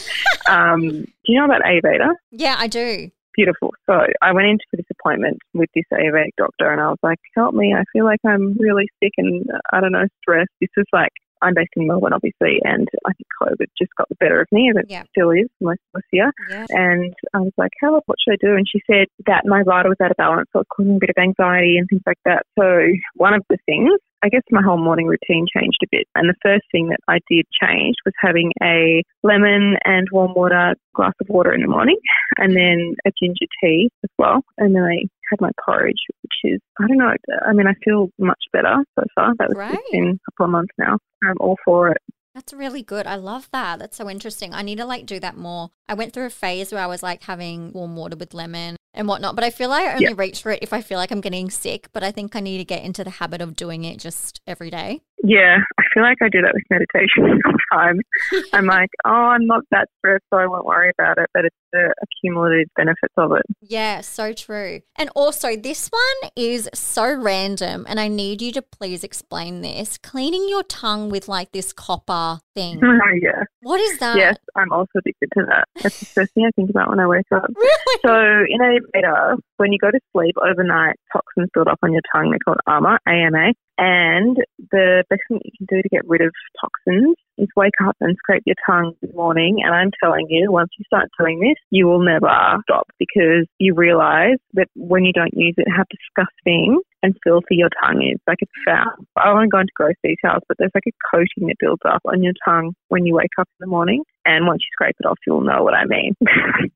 um, 0.48 0.80
do 0.88 1.06
you 1.26 1.38
know 1.38 1.44
about 1.46 1.62
Ayurveda? 1.62 2.10
Yeah, 2.30 2.54
I 2.58 2.68
do. 2.68 3.10
Beautiful. 3.34 3.72
So 3.86 3.94
I 4.20 4.32
went 4.32 4.46
into 4.48 4.64
this 4.72 4.86
appointment 4.90 5.38
with 5.54 5.70
this 5.74 5.84
Ayurvedic 5.92 6.32
doctor 6.36 6.70
and 6.70 6.80
I 6.80 6.90
was 6.90 6.98
like, 7.02 7.18
help 7.34 7.54
me. 7.54 7.74
I 7.74 7.82
feel 7.92 8.04
like 8.04 8.20
I'm 8.26 8.56
really 8.58 8.88
sick 9.02 9.12
and 9.16 9.44
uh, 9.50 9.58
I 9.72 9.80
don't 9.80 9.92
know, 9.92 10.06
stressed. 10.20 10.50
This 10.60 10.70
is 10.76 10.84
like 10.92 11.12
I'm 11.42 11.54
based 11.54 11.72
in 11.76 11.86
Melbourne, 11.86 12.12
obviously, 12.12 12.60
and 12.64 12.88
I 13.06 13.12
think 13.12 13.26
COVID 13.42 13.66
just 13.78 13.94
got 13.96 14.08
the 14.08 14.14
better 14.16 14.40
of 14.40 14.48
me, 14.52 14.70
as 14.70 14.76
it 14.76 14.86
Yeah. 14.88 15.02
still 15.10 15.30
is 15.30 15.48
most 15.60 15.80
of 15.92 15.98
us 15.98 16.04
here. 16.10 16.32
Yeah. 16.48 16.66
And 16.70 17.12
I 17.34 17.40
was 17.40 17.52
like, 17.58 17.72
"How? 17.80 18.00
What 18.06 18.18
should 18.20 18.34
I 18.34 18.36
do?" 18.40 18.54
And 18.54 18.66
she 18.68 18.80
said 18.90 19.08
that 19.26 19.44
my 19.46 19.62
vata 19.62 19.88
was 19.88 20.00
out 20.00 20.10
of 20.10 20.16
balance, 20.16 20.48
so 20.52 20.60
it 20.60 20.66
was 20.66 20.66
causing 20.76 20.96
a 20.96 20.98
bit 20.98 21.10
of 21.10 21.20
anxiety 21.20 21.76
and 21.78 21.88
things 21.88 22.02
like 22.06 22.18
that. 22.24 22.46
So 22.58 22.86
one 23.14 23.34
of 23.34 23.42
the 23.50 23.58
things, 23.66 23.90
I 24.22 24.28
guess, 24.28 24.42
my 24.50 24.62
whole 24.62 24.78
morning 24.78 25.06
routine 25.06 25.46
changed 25.52 25.78
a 25.82 25.88
bit. 25.90 26.06
And 26.14 26.28
the 26.28 26.34
first 26.42 26.64
thing 26.70 26.88
that 26.88 27.00
I 27.08 27.18
did 27.28 27.44
change 27.60 27.96
was 28.04 28.14
having 28.20 28.52
a 28.62 29.02
lemon 29.22 29.76
and 29.84 30.06
warm 30.12 30.34
water 30.34 30.74
glass 30.94 31.14
of 31.20 31.28
water 31.28 31.52
in 31.52 31.62
the 31.62 31.68
morning, 31.68 31.98
and 32.38 32.54
then 32.56 32.94
a 33.06 33.10
ginger 33.20 33.46
tea 33.62 33.90
as 34.04 34.10
well. 34.18 34.42
And 34.58 34.74
then 34.76 34.82
I 34.84 35.04
had 35.32 35.40
my 35.40 35.50
porridge, 35.64 36.02
which 36.22 36.52
is 36.54 36.60
I 36.80 36.86
don't 36.86 36.98
know. 36.98 37.12
I 37.46 37.52
mean, 37.52 37.66
I 37.66 37.74
feel 37.84 38.08
much 38.18 38.42
better 38.52 38.76
so 38.98 39.04
far. 39.14 39.32
That 39.38 39.48
was 39.48 39.58
just 39.72 39.84
in 39.92 40.04
a 40.08 40.30
couple 40.30 40.44
of 40.46 40.50
months 40.50 40.74
now. 40.78 40.98
I'm 41.24 41.36
all 41.40 41.56
for 41.64 41.88
it. 41.90 41.98
That's 42.34 42.54
really 42.54 42.82
good. 42.82 43.06
I 43.06 43.16
love 43.16 43.48
that. 43.52 43.78
That's 43.78 43.96
so 43.96 44.08
interesting. 44.08 44.54
I 44.54 44.62
need 44.62 44.78
to 44.78 44.86
like 44.86 45.04
do 45.04 45.20
that 45.20 45.36
more. 45.36 45.70
I 45.88 45.94
went 45.94 46.12
through 46.14 46.26
a 46.26 46.30
phase 46.30 46.72
where 46.72 46.82
I 46.82 46.86
was 46.86 47.02
like 47.02 47.22
having 47.24 47.72
warm 47.72 47.94
water 47.94 48.16
with 48.16 48.32
lemon 48.32 48.76
and 48.94 49.06
whatnot, 49.06 49.34
but 49.34 49.44
I 49.44 49.50
feel 49.50 49.68
like 49.68 49.86
I 49.86 49.92
only 49.92 50.04
Yeah. 50.06 50.14
reach 50.16 50.42
for 50.42 50.50
it 50.52 50.60
if 50.62 50.72
I 50.72 50.80
feel 50.80 50.96
like 50.98 51.10
I'm 51.10 51.20
getting 51.20 51.50
sick. 51.50 51.88
But 51.92 52.02
I 52.02 52.10
think 52.10 52.34
I 52.34 52.40
need 52.40 52.56
to 52.58 52.64
get 52.64 52.84
into 52.84 53.04
the 53.04 53.10
habit 53.10 53.42
of 53.42 53.54
doing 53.54 53.84
it 53.84 53.98
just 53.98 54.40
every 54.46 54.70
day. 54.70 55.02
Yeah, 55.22 55.58
I 55.78 55.82
feel 55.94 56.02
like 56.02 56.18
I 56.20 56.28
do 56.28 56.42
that 56.42 56.52
with 56.52 56.64
meditation 56.68 57.40
sometimes. 57.46 58.00
I'm 58.52 58.66
like, 58.66 58.90
oh, 59.04 59.10
I'm 59.10 59.46
not 59.46 59.62
that 59.70 59.88
stressed, 59.98 60.24
so 60.32 60.38
I 60.38 60.46
won't 60.46 60.64
worry 60.64 60.90
about 60.98 61.18
it. 61.18 61.30
But 61.32 61.44
it's 61.44 61.56
the 61.72 61.94
accumulative 62.02 62.68
benefits 62.76 63.14
of 63.16 63.32
it. 63.32 63.42
Yeah, 63.60 64.00
so 64.00 64.32
true. 64.32 64.80
And 64.96 65.10
also, 65.14 65.56
this 65.56 65.88
one 65.88 66.30
is 66.36 66.68
so 66.74 67.14
random, 67.14 67.86
and 67.88 68.00
I 68.00 68.08
need 68.08 68.42
you 68.42 68.50
to 68.52 68.62
please 68.62 69.04
explain 69.04 69.60
this. 69.60 69.96
Cleaning 69.96 70.48
your 70.48 70.64
tongue 70.64 71.08
with 71.08 71.28
like 71.28 71.52
this 71.52 71.72
copper 71.72 72.40
thing. 72.54 72.80
Oh, 73.02 73.18
yeah. 73.20 73.42
What 73.62 73.80
is 73.80 73.98
that? 73.98 74.16
Yes, 74.16 74.36
I'm 74.54 74.70
also 74.70 74.90
addicted 74.98 75.28
to 75.36 75.44
that. 75.48 75.64
That's 75.82 75.98
the 75.98 76.06
first 76.06 76.34
thing 76.34 76.44
I 76.46 76.50
think 76.54 76.70
about 76.70 76.88
when 76.88 77.00
I 77.00 77.06
wake 77.06 77.26
up. 77.34 77.46
Really? 77.54 77.98
So 78.04 78.14
in 78.48 78.60
Ayurveda, 78.60 79.38
when 79.56 79.72
you 79.72 79.78
go 79.78 79.90
to 79.90 79.98
sleep 80.12 80.34
overnight, 80.40 80.96
toxins 81.12 81.48
build 81.52 81.68
up 81.68 81.78
on 81.82 81.92
your 81.92 82.02
tongue. 82.14 82.30
They're 82.30 82.38
called 82.44 82.58
AMA, 82.68 82.98
AMA. 83.08 83.52
And 83.84 84.36
the 84.70 85.02
best 85.10 85.22
thing 85.26 85.38
that 85.38 85.44
you 85.44 85.50
can 85.58 85.66
do 85.66 85.82
to 85.82 85.88
get 85.88 86.06
rid 86.06 86.20
of 86.20 86.30
toxins 86.60 87.16
is 87.36 87.48
wake 87.56 87.74
up 87.84 87.96
and 88.00 88.16
scrape 88.16 88.44
your 88.46 88.54
tongue 88.64 88.94
in 89.02 89.08
the 89.08 89.16
morning. 89.16 89.58
And 89.64 89.74
I'm 89.74 89.90
telling 90.00 90.28
you, 90.30 90.52
once 90.52 90.70
you 90.78 90.84
start 90.84 91.08
doing 91.18 91.40
this, 91.40 91.56
you 91.70 91.88
will 91.88 91.98
never 91.98 92.30
stop 92.62 92.86
because 93.00 93.44
you 93.58 93.74
realize 93.74 94.38
that 94.52 94.68
when 94.76 95.04
you 95.04 95.12
don't 95.12 95.34
use 95.34 95.54
it, 95.56 95.66
how 95.68 95.82
disgusting 95.90 96.80
and 97.02 97.16
filthy 97.24 97.56
your 97.56 97.70
tongue 97.82 98.08
is. 98.08 98.20
Like 98.28 98.38
it's 98.38 98.52
foul. 98.64 99.04
I 99.16 99.32
won't 99.32 99.50
go 99.50 99.58
into 99.58 99.72
gross 99.74 99.96
details, 100.04 100.42
but 100.46 100.58
there's 100.58 100.70
like 100.76 100.86
a 100.86 100.92
coating 101.10 101.48
that 101.48 101.56
builds 101.58 101.82
up 101.84 102.02
on 102.04 102.22
your 102.22 102.34
tongue 102.44 102.74
when 102.86 103.04
you 103.04 103.16
wake 103.16 103.34
up 103.36 103.48
in 103.58 103.66
the 103.66 103.70
morning. 103.70 104.04
And 104.24 104.46
once 104.46 104.60
you 104.60 104.68
scrape 104.72 104.94
it 105.00 105.06
off, 105.06 105.18
you'll 105.26 105.40
know 105.40 105.62
what 105.64 105.74
I 105.74 105.84
mean. 105.84 106.14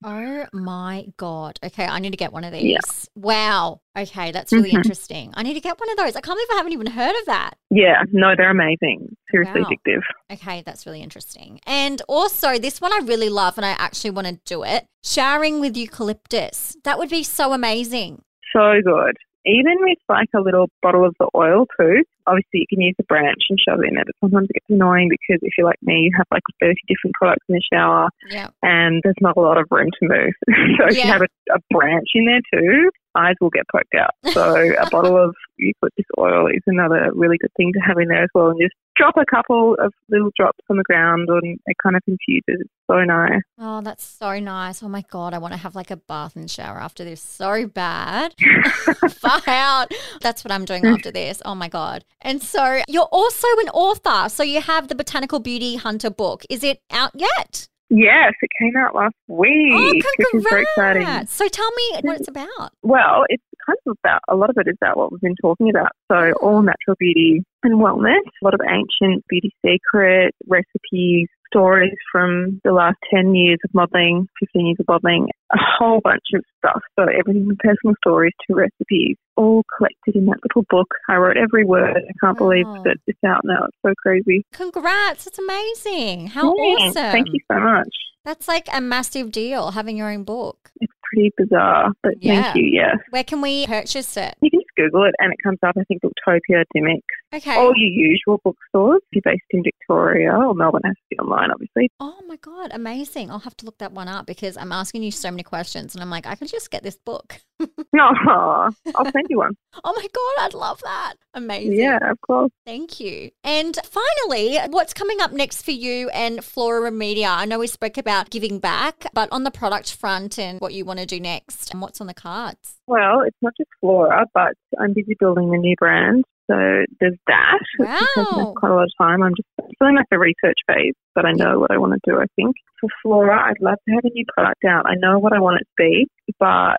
Oh 0.04 0.46
my 0.52 1.06
God. 1.16 1.58
Okay, 1.64 1.84
I 1.84 1.98
need 1.98 2.10
to 2.10 2.16
get 2.16 2.32
one 2.32 2.44
of 2.44 2.52
these. 2.52 2.62
Yeah. 2.64 2.78
Wow. 3.16 3.80
Okay, 3.98 4.30
that's 4.30 4.52
really 4.52 4.70
Mhm. 4.70 4.74
interesting. 4.76 5.30
I 5.34 5.42
need 5.42 5.54
to 5.54 5.60
get 5.60 5.80
one 5.80 5.90
of 5.90 5.96
those. 5.96 6.14
I 6.16 6.20
can't 6.20 6.36
believe 6.36 6.48
I 6.52 6.56
haven't 6.56 6.72
even 6.72 6.86
heard 6.88 7.14
of 7.18 7.26
that. 7.26 7.56
yeah, 7.70 8.02
no, 8.12 8.34
they're 8.36 8.50
amazing. 8.50 9.16
Seriously 9.30 9.62
Wow. 9.62 9.68
addictive. 9.70 10.02
Okay, 10.32 10.62
that's 10.64 10.86
really 10.86 11.02
interesting. 11.02 11.60
And 11.66 12.02
also, 12.08 12.58
this 12.58 12.80
one 12.80 12.92
I 12.92 12.98
really 13.04 13.28
love, 13.28 13.56
and 13.56 13.64
I 13.66 13.70
actually 13.70 14.10
want 14.10 14.26
to 14.28 14.38
do 14.44 14.62
it 14.62 14.86
showering 15.04 15.60
with 15.60 15.76
eucalyptus. 15.76 16.76
That 16.84 16.98
would 16.98 17.10
be 17.10 17.22
so 17.22 17.52
amazing. 17.52 18.22
So 18.52 18.80
good. 18.84 19.16
Even 19.46 19.76
with 19.80 19.98
like 20.08 20.28
a 20.34 20.40
little 20.40 20.68
bottle 20.82 21.06
of 21.06 21.14
the 21.18 21.28
oil 21.34 21.66
too. 21.78 22.02
Obviously, 22.26 22.66
you 22.66 22.66
can 22.68 22.80
use 22.80 22.94
the 22.98 23.04
branch 23.04 23.38
and 23.48 23.58
shove 23.60 23.78
it 23.80 23.88
in 23.88 23.94
there, 23.94 24.04
but 24.04 24.16
sometimes 24.20 24.48
it 24.50 24.54
gets 24.54 24.66
annoying 24.68 25.08
because 25.08 25.38
if 25.42 25.52
you're 25.56 25.66
like 25.66 25.78
me, 25.82 26.10
you 26.10 26.10
have 26.16 26.26
like 26.32 26.42
30 26.60 26.74
different 26.88 27.14
products 27.14 27.46
in 27.48 27.54
the 27.54 27.62
shower 27.72 28.08
Yeah. 28.28 28.48
and 28.64 29.00
there's 29.04 29.20
not 29.20 29.36
a 29.36 29.40
lot 29.40 29.58
of 29.58 29.66
room 29.70 29.88
to 30.00 30.08
move. 30.08 30.34
so 30.78 30.86
if 30.88 30.96
you 30.96 31.02
have 31.02 31.22
a, 31.22 31.28
a 31.54 31.58
branch 31.70 32.08
in 32.14 32.26
there 32.26 32.40
too, 32.52 32.90
eyes 33.16 33.34
will 33.40 33.50
get 33.50 33.64
poked 33.72 33.94
out. 33.94 34.10
So 34.32 34.54
a 34.54 34.90
bottle 34.90 35.16
of 35.16 35.34
eucalyptus 35.58 36.06
oil 36.18 36.48
is 36.48 36.62
another 36.66 37.10
really 37.14 37.36
good 37.40 37.52
thing 37.56 37.72
to 37.72 37.80
have 37.80 37.98
in 37.98 38.08
there 38.08 38.24
as 38.24 38.30
well. 38.34 38.48
And 38.48 38.60
just 38.60 38.74
drop 38.96 39.16
a 39.16 39.24
couple 39.26 39.76
of 39.78 39.92
little 40.08 40.30
drops 40.36 40.58
on 40.70 40.76
the 40.76 40.82
ground 40.84 41.28
and 41.28 41.58
it 41.66 41.76
kind 41.82 41.96
of 41.96 42.02
infuses. 42.06 42.42
It's 42.60 42.70
so 42.90 43.04
nice. 43.04 43.42
Oh, 43.58 43.80
that's 43.80 44.04
so 44.04 44.38
nice. 44.38 44.82
Oh 44.82 44.88
my 44.88 45.04
God, 45.10 45.34
I 45.34 45.38
want 45.38 45.52
to 45.52 45.58
have 45.58 45.74
like 45.74 45.90
a 45.90 45.96
bath 45.96 46.36
and 46.36 46.50
shower 46.50 46.78
after 46.78 47.04
this 47.04 47.20
so 47.20 47.66
bad. 47.66 48.34
Far 49.10 49.42
out. 49.46 49.92
That's 50.20 50.44
what 50.44 50.52
I'm 50.52 50.64
doing 50.64 50.86
after 50.86 51.10
this. 51.10 51.42
Oh 51.44 51.54
my 51.54 51.68
God. 51.68 52.04
And 52.22 52.42
so 52.42 52.82
you're 52.88 53.08
also 53.12 53.48
an 53.60 53.68
author. 53.70 54.28
So 54.28 54.42
you 54.42 54.60
have 54.60 54.88
the 54.88 54.94
Botanical 54.94 55.40
Beauty 55.40 55.76
Hunter 55.76 56.10
book. 56.10 56.44
Is 56.50 56.64
it 56.64 56.80
out 56.90 57.12
yet? 57.14 57.68
Yes, 57.88 58.32
it 58.42 58.50
came 58.60 58.76
out 58.76 58.94
last 58.94 59.14
oh, 59.30 59.34
week, 59.36 59.72
Oh, 59.72 60.10
which 60.18 60.34
is 60.34 60.46
very 60.48 60.62
exciting. 60.62 61.26
So 61.26 61.48
tell 61.48 61.70
me 61.70 62.00
what 62.02 62.18
it's 62.18 62.28
about. 62.28 62.72
Well, 62.82 63.24
it's 63.28 63.42
kind 63.64 63.78
of 63.86 63.96
about 64.02 64.20
a 64.28 64.34
lot 64.34 64.50
of 64.50 64.56
it 64.58 64.68
is 64.68 64.76
about 64.80 64.96
what 64.96 65.12
we've 65.12 65.20
been 65.20 65.36
talking 65.40 65.70
about. 65.70 65.92
So 66.10 66.16
oh. 66.16 66.32
all 66.42 66.62
natural 66.62 66.96
beauty 66.98 67.44
and 67.62 67.80
wellness, 67.80 68.22
a 68.42 68.44
lot 68.44 68.54
of 68.54 68.60
ancient 68.68 69.24
beauty 69.28 69.52
secrets, 69.64 70.36
recipes, 70.46 71.28
stories 71.56 71.96
from 72.12 72.60
the 72.64 72.72
last 72.72 72.98
10 73.14 73.34
years 73.34 73.58
of 73.64 73.72
modelling, 73.72 74.28
15 74.40 74.66
years 74.66 74.76
of 74.80 74.86
modelling, 74.88 75.28
a 75.52 75.58
whole 75.78 76.00
bunch 76.02 76.24
of 76.34 76.44
stuff. 76.58 76.82
So 76.98 77.04
everything 77.04 77.46
from 77.46 77.56
personal 77.56 77.94
stories 78.04 78.32
to 78.46 78.54
recipes, 78.54 79.16
all 79.36 79.62
collected 79.76 80.16
in 80.16 80.26
that 80.26 80.38
little 80.42 80.66
book. 80.68 80.88
I 81.08 81.16
wrote 81.16 81.36
every 81.36 81.64
word. 81.64 81.96
I 81.96 82.12
can't 82.20 82.36
believe 82.36 82.66
that 82.84 82.96
it's 83.06 83.18
out 83.26 83.40
now. 83.44 83.64
It's 83.66 83.76
so 83.84 83.94
crazy. 84.02 84.44
Congrats. 84.52 85.26
It's 85.26 85.38
amazing. 85.38 86.28
How 86.28 86.42
Yeah, 86.42 86.50
awesome. 86.50 86.92
Thank 86.92 87.28
you 87.32 87.40
so 87.50 87.58
much. 87.58 87.88
That's 88.24 88.48
like 88.48 88.66
a 88.72 88.80
massive 88.80 89.30
deal 89.30 89.70
having 89.70 89.96
your 89.96 90.10
own 90.10 90.24
book. 90.24 90.72
It's 90.80 90.92
pretty 91.12 91.32
bizarre, 91.36 91.92
but 92.02 92.14
Yeah. 92.20 92.42
thank 92.52 92.56
you. 92.56 92.64
Yes. 92.64 92.96
Where 93.10 93.24
can 93.24 93.40
we 93.40 93.66
purchase 93.66 94.16
it? 94.16 94.34
You 94.40 94.50
can 94.50 94.60
just 94.60 94.74
Google 94.76 95.04
it 95.04 95.14
and 95.18 95.32
it 95.32 95.38
comes 95.42 95.58
up, 95.64 95.74
I 95.78 95.84
think, 95.84 96.02
Booktopia, 96.02 96.64
Dymocks, 96.74 97.00
Okay. 97.34 97.54
all 97.56 97.72
your 97.76 97.90
usual 98.10 98.40
bookstores. 98.44 99.00
If 99.12 99.24
you're 99.24 99.32
based 99.32 99.44
in 99.50 99.62
Victoria 99.62 100.32
or 100.34 100.54
Melbourne, 100.54 100.82
has 100.84 100.94
to 100.96 101.02
be 101.10 101.18
online, 101.18 101.50
obviously. 101.50 101.88
Oh 102.00 102.18
my 102.26 102.36
God, 102.36 102.70
amazing. 102.72 103.30
I'll 103.30 103.38
have 103.40 103.56
to 103.58 103.66
look 103.66 103.78
that 103.78 103.92
one 103.92 104.08
up 104.08 104.26
because 104.26 104.56
I'm 104.56 104.72
asking 104.72 105.02
you 105.02 105.10
so 105.10 105.30
many 105.30 105.42
questions 105.42 105.94
and 105.94 106.02
I'm 106.02 106.10
like, 106.10 106.26
I 106.26 106.34
could 106.34 106.48
just 106.48 106.70
get 106.70 106.82
this 106.82 106.96
book. 106.96 107.40
No, 107.92 108.02
I'll 108.22 109.10
send 109.12 109.26
you 109.28 109.38
one. 109.38 109.52
Oh 109.84 109.92
my 109.94 110.06
God, 110.12 110.44
I'd 110.46 110.54
love 110.54 110.80
that. 110.84 111.14
Amazing. 111.34 111.74
Yeah, 111.78 111.98
of 112.10 112.18
course. 112.22 112.50
Thank 112.64 112.98
you. 112.98 113.30
And 113.44 113.76
finally, 113.84 114.56
what's 114.70 114.94
coming 114.94 115.20
up 115.20 115.32
next 115.32 115.62
for 115.66 115.70
you 115.72 116.08
and 116.10 116.42
Flora 116.42 116.90
Remedia? 116.90 117.28
I 117.28 117.44
know 117.44 117.58
we 117.58 117.66
spoke 117.66 117.98
about 117.98 118.30
giving 118.30 118.58
back, 118.58 119.06
but 119.12 119.28
on 119.30 119.44
the 119.44 119.50
product 119.50 119.94
front 119.94 120.38
and 120.38 120.58
what 120.60 120.72
you 120.72 120.86
want 120.86 121.00
to 121.00 121.06
do 121.06 121.20
next 121.20 121.72
and 121.72 121.82
what's 121.82 122.00
on 122.00 122.06
the 122.06 122.14
cards. 122.14 122.76
Well, 122.86 123.20
it's 123.20 123.36
not 123.42 123.52
just 123.58 123.68
Flora, 123.80 124.24
but 124.32 124.54
I'm 124.80 124.94
busy 124.94 125.14
building 125.20 125.54
a 125.54 125.58
new 125.58 125.74
brand. 125.78 126.24
So 126.50 126.56
there's 127.00 127.18
that, 127.26 127.58
which 127.78 127.88
has 127.88 128.08
taken 128.16 128.24
Wow. 128.44 128.54
quite 128.56 128.70
a 128.70 128.74
lot 128.74 128.84
of 128.84 128.92
time. 128.98 129.22
I'm 129.22 129.34
just 129.34 129.48
still 129.74 129.88
in 129.88 129.96
like 129.96 130.06
the 130.10 130.18
research 130.18 130.56
phase, 130.66 130.94
but 131.14 131.26
I 131.26 131.32
know 131.32 131.58
what 131.58 131.70
I 131.70 131.76
want 131.76 131.92
to 131.92 132.00
do, 132.10 132.18
I 132.18 132.26
think. 132.36 132.54
For 132.80 132.88
Flora, 133.02 133.50
I'd 133.50 133.60
love 133.60 133.78
to 133.88 133.94
have 133.94 134.04
a 134.04 134.10
new 134.14 134.24
product 134.34 134.64
out. 134.64 134.86
I 134.86 134.94
know 134.96 135.18
what 135.18 135.32
I 135.34 135.40
want 135.40 135.60
it 135.60 135.64
to 135.64 135.74
be, 135.76 136.06
but 136.38 136.76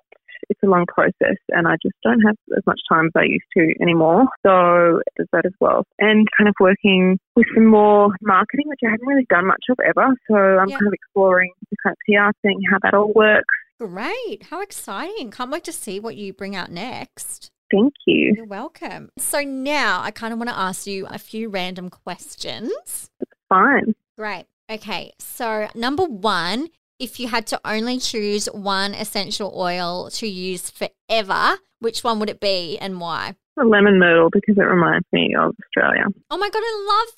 it's 0.49 0.61
a 0.63 0.67
long 0.67 0.85
process 0.87 1.37
and 1.49 1.67
I 1.67 1.75
just 1.81 1.95
don't 2.03 2.21
have 2.21 2.35
as 2.55 2.63
much 2.65 2.79
time 2.89 3.07
as 3.07 3.11
I 3.15 3.23
used 3.23 3.45
to 3.57 3.73
anymore. 3.81 4.25
So 4.45 5.01
there's 5.15 5.29
that 5.33 5.45
as 5.45 5.53
well. 5.59 5.83
And 5.99 6.27
kind 6.37 6.47
of 6.47 6.55
working 6.59 7.19
with 7.35 7.45
some 7.53 7.65
more 7.65 8.09
marketing, 8.21 8.65
which 8.67 8.79
I 8.85 8.91
haven't 8.91 9.07
really 9.07 9.25
done 9.29 9.45
much 9.47 9.63
of 9.69 9.77
ever. 9.85 10.07
So 10.29 10.35
I'm 10.35 10.69
Yeah. 10.69 10.77
kind 10.77 10.87
of 10.87 10.93
exploring 10.93 11.51
the 11.69 11.77
kind 11.83 11.93
of 11.93 11.97
PR 12.07 12.31
thing, 12.41 12.61
how 12.71 12.77
that 12.83 12.93
all 12.93 13.11
works. 13.13 13.53
Great. 13.79 14.43
How 14.49 14.61
exciting. 14.61 15.31
Can't 15.31 15.51
wait 15.51 15.63
to 15.65 15.71
see 15.71 15.99
what 15.99 16.15
you 16.15 16.33
bring 16.33 16.55
out 16.55 16.71
next. 16.71 17.51
Thank 17.69 17.93
you. 18.05 18.33
You're 18.35 18.45
welcome. 18.45 19.09
So 19.17 19.41
now 19.41 20.01
I 20.01 20.11
kind 20.11 20.33
of 20.33 20.39
want 20.39 20.49
to 20.49 20.57
ask 20.57 20.87
you 20.87 21.05
a 21.09 21.19
few 21.19 21.49
random 21.49 21.89
questions. 21.89 23.09
Fine. 23.49 23.93
Great. 24.17 24.45
Okay. 24.69 25.11
So, 25.19 25.67
number 25.75 26.03
one, 26.03 26.69
if 26.99 27.19
you 27.19 27.27
had 27.27 27.45
to 27.47 27.59
only 27.65 27.99
choose 27.99 28.47
one 28.47 28.93
essential 28.93 29.53
oil 29.55 30.09
to 30.11 30.27
use 30.27 30.69
forever, 30.71 31.57
which 31.79 32.03
one 32.03 32.19
would 32.19 32.29
it 32.29 32.39
be 32.39 32.77
and 32.79 32.99
why? 32.99 33.35
A 33.59 33.63
lemon 33.65 33.97
myrtle 33.99 34.29
because 34.31 34.57
it 34.57 34.61
reminds 34.61 35.07
me 35.11 35.35
of 35.37 35.55
Australia. 35.65 36.05
Oh 36.29 36.37
my 36.37 36.49
God, 36.49 36.61
I 36.63 36.85
love 36.89 37.15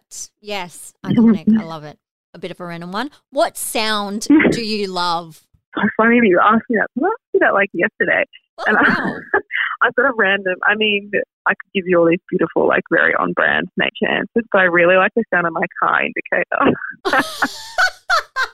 that. 0.00 0.30
Yes, 0.40 0.94
iconic. 1.04 1.58
I 1.58 1.62
love 1.64 1.84
it. 1.84 1.98
A 2.32 2.38
bit 2.38 2.50
of 2.50 2.60
a 2.60 2.64
random 2.64 2.90
one. 2.92 3.10
What 3.30 3.56
sound 3.56 4.26
do 4.50 4.62
you 4.64 4.86
love? 4.88 5.46
So 5.74 5.82
funny 5.96 6.20
that 6.20 6.26
you 6.26 6.40
asked 6.42 6.64
me 6.70 6.76
that. 6.78 6.88
I 7.02 7.06
asked 7.06 7.22
you 7.34 7.40
that 7.40 7.52
like 7.54 7.70
yesterday. 7.74 8.24
Oh, 8.58 8.64
And 8.66 8.76
I- 8.78 8.82
wow. 8.82 9.16
I've 9.82 9.94
got 9.96 10.06
a 10.06 10.12
random, 10.16 10.54
I 10.66 10.74
mean, 10.76 11.10
I 11.46 11.50
could 11.50 11.70
give 11.74 11.84
you 11.86 11.98
all 11.98 12.08
these 12.08 12.20
beautiful, 12.30 12.66
like 12.66 12.84
very 12.90 13.14
on 13.14 13.32
brand 13.34 13.68
nature 13.76 14.08
answers, 14.10 14.44
but 14.50 14.60
I 14.60 14.64
really 14.64 14.96
like 14.96 15.12
the 15.14 15.24
sound 15.32 15.46
of 15.46 15.52
my 15.52 15.66
car 15.82 16.00
indicator. 16.02 16.72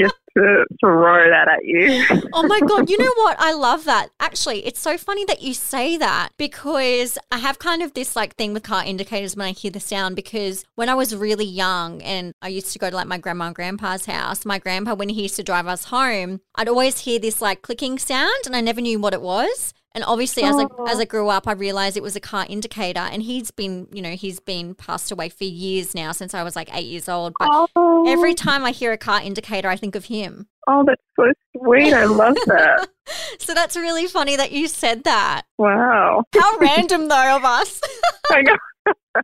Just 0.00 0.14
to 0.36 0.64
throw 0.80 1.28
that 1.28 1.48
at 1.48 1.64
you. 1.64 2.04
Oh 2.32 2.46
my 2.46 2.60
God. 2.60 2.88
You 2.88 2.96
know 2.96 3.12
what? 3.16 3.36
I 3.38 3.52
love 3.52 3.84
that. 3.84 4.08
Actually, 4.20 4.64
it's 4.64 4.80
so 4.80 4.96
funny 4.96 5.24
that 5.24 5.42
you 5.42 5.52
say 5.52 5.96
that 5.96 6.30
because 6.38 7.18
I 7.30 7.38
have 7.38 7.58
kind 7.58 7.82
of 7.82 7.92
this 7.94 8.14
like 8.14 8.36
thing 8.36 8.52
with 8.52 8.62
car 8.62 8.84
indicators 8.84 9.36
when 9.36 9.46
I 9.46 9.50
hear 9.50 9.70
the 9.70 9.80
sound. 9.80 10.16
Because 10.16 10.64
when 10.76 10.88
I 10.88 10.94
was 10.94 11.14
really 11.14 11.44
young 11.44 12.00
and 12.02 12.32
I 12.40 12.48
used 12.48 12.72
to 12.72 12.78
go 12.78 12.88
to 12.88 12.96
like 12.96 13.08
my 13.08 13.18
grandma 13.18 13.46
and 13.46 13.54
grandpa's 13.54 14.06
house, 14.06 14.46
my 14.46 14.58
grandpa, 14.58 14.94
when 14.94 15.08
he 15.08 15.22
used 15.22 15.36
to 15.36 15.42
drive 15.42 15.66
us 15.66 15.84
home, 15.84 16.40
I'd 16.54 16.68
always 16.68 17.00
hear 17.00 17.18
this 17.18 17.42
like 17.42 17.62
clicking 17.62 17.98
sound 17.98 18.46
and 18.46 18.54
I 18.54 18.60
never 18.60 18.80
knew 18.80 19.00
what 19.00 19.14
it 19.14 19.22
was. 19.22 19.74
And 19.94 20.04
obviously, 20.04 20.44
as 20.44 20.54
I, 20.56 20.66
Oh. 20.78 20.86
as 20.88 20.98
I 21.00 21.04
grew 21.04 21.28
up, 21.28 21.48
I 21.48 21.52
realized 21.52 21.96
it 21.96 22.02
was 22.02 22.14
a 22.14 22.20
car 22.20 22.46
indicator. 22.48 23.00
And 23.00 23.22
he's 23.22 23.50
been, 23.50 23.88
you 23.92 24.00
know, 24.02 24.10
he's 24.12 24.38
been 24.38 24.74
passed 24.74 25.10
away 25.10 25.28
for 25.30 25.44
years 25.44 25.94
now 25.96 26.12
since 26.12 26.32
I 26.32 26.42
was 26.44 26.54
like 26.54 26.72
eight 26.74 26.86
years 26.86 27.08
old. 27.08 27.32
But 27.40 27.48
Oh, 27.74 28.04
every 28.08 28.34
time 28.34 28.64
I 28.64 28.70
hear 28.70 28.92
a 28.92 28.96
car 28.98 29.20
indicator, 29.20 29.68
I 29.68 29.76
think 29.76 29.96
of 29.96 30.04
him. 30.04 30.46
oh, 30.68 30.84
that's 30.86 31.02
so 31.16 31.24
sweet. 31.56 31.92
I 31.92 32.04
love 32.04 32.36
that. 32.46 32.88
So 33.40 33.54
that's 33.54 33.74
really 33.74 34.06
funny 34.06 34.36
that 34.36 34.52
you 34.52 34.68
said 34.68 35.02
that. 35.02 35.42
Wow. 35.58 36.22
How 36.32 36.56
random 36.58 37.08
though 37.08 37.36
of 37.36 37.44
us. 37.44 37.80
I 38.30 38.42
know. 38.42 38.56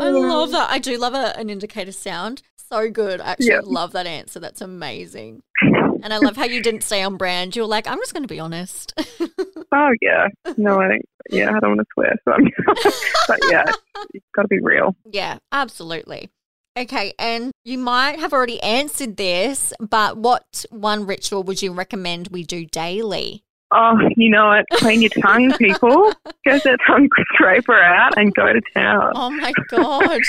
I 0.00 0.10
love 0.10 0.52
that. 0.52 0.70
I 0.70 0.78
do 0.78 0.96
love 0.96 1.14
a, 1.14 1.36
an 1.36 1.50
indicator 1.50 1.90
sound. 1.90 2.42
So 2.72 2.90
good. 2.90 3.20
I 3.20 3.32
actually 3.32 3.48
Yeah. 3.48 3.60
love 3.64 3.92
that 3.92 4.06
answer. 4.06 4.40
That's 4.40 4.62
amazing. 4.62 5.42
And 5.60 6.12
I 6.12 6.18
love 6.18 6.36
how 6.36 6.44
you 6.46 6.62
didn't 6.62 6.82
stay 6.82 7.02
on 7.02 7.16
brand. 7.18 7.54
You 7.54 7.62
were 7.62 7.68
like, 7.68 7.86
I'm 7.86 7.98
just 7.98 8.14
going 8.14 8.22
to 8.24 8.28
be 8.28 8.40
honest. 8.40 8.94
Oh, 9.74 9.88
yeah. 10.02 10.28
No, 10.58 10.80
I 10.82 10.88
think, 10.88 11.02
yeah, 11.30 11.48
I 11.48 11.58
don't 11.58 11.76
want 11.76 11.80
to 11.80 11.86
swear. 11.94 12.14
So 12.26 12.32
I'm, 12.32 12.44
but 13.26 13.38
yeah, 13.50 13.64
it's 14.12 14.26
got 14.36 14.42
to 14.42 14.48
be 14.48 14.60
real. 14.60 14.94
yeah, 15.10 15.38
absolutely. 15.50 16.28
Okay, 16.78 17.14
and 17.18 17.52
you 17.64 17.78
might 17.78 18.18
have 18.20 18.34
already 18.34 18.62
answered 18.62 19.16
this, 19.16 19.72
but 19.80 20.18
what 20.18 20.66
one 20.68 21.06
ritual 21.06 21.42
would 21.44 21.62
you 21.62 21.72
recommend 21.72 22.28
we 22.28 22.42
do 22.44 22.66
daily? 22.66 23.44
Oh, 23.74 23.96
you 24.14 24.28
know 24.28 24.48
what? 24.48 24.66
Clean 24.78 25.00
your 25.00 25.10
tongue, 25.22 25.54
people. 25.56 26.12
Get 26.44 26.62
that 26.64 26.78
tongue 26.86 27.08
scraper 27.32 27.80
out 27.82 28.18
and 28.18 28.34
go 28.34 28.52
to 28.52 28.60
town. 28.74 29.12
Oh 29.14 29.30
my 29.30 29.54
God. 29.70 30.20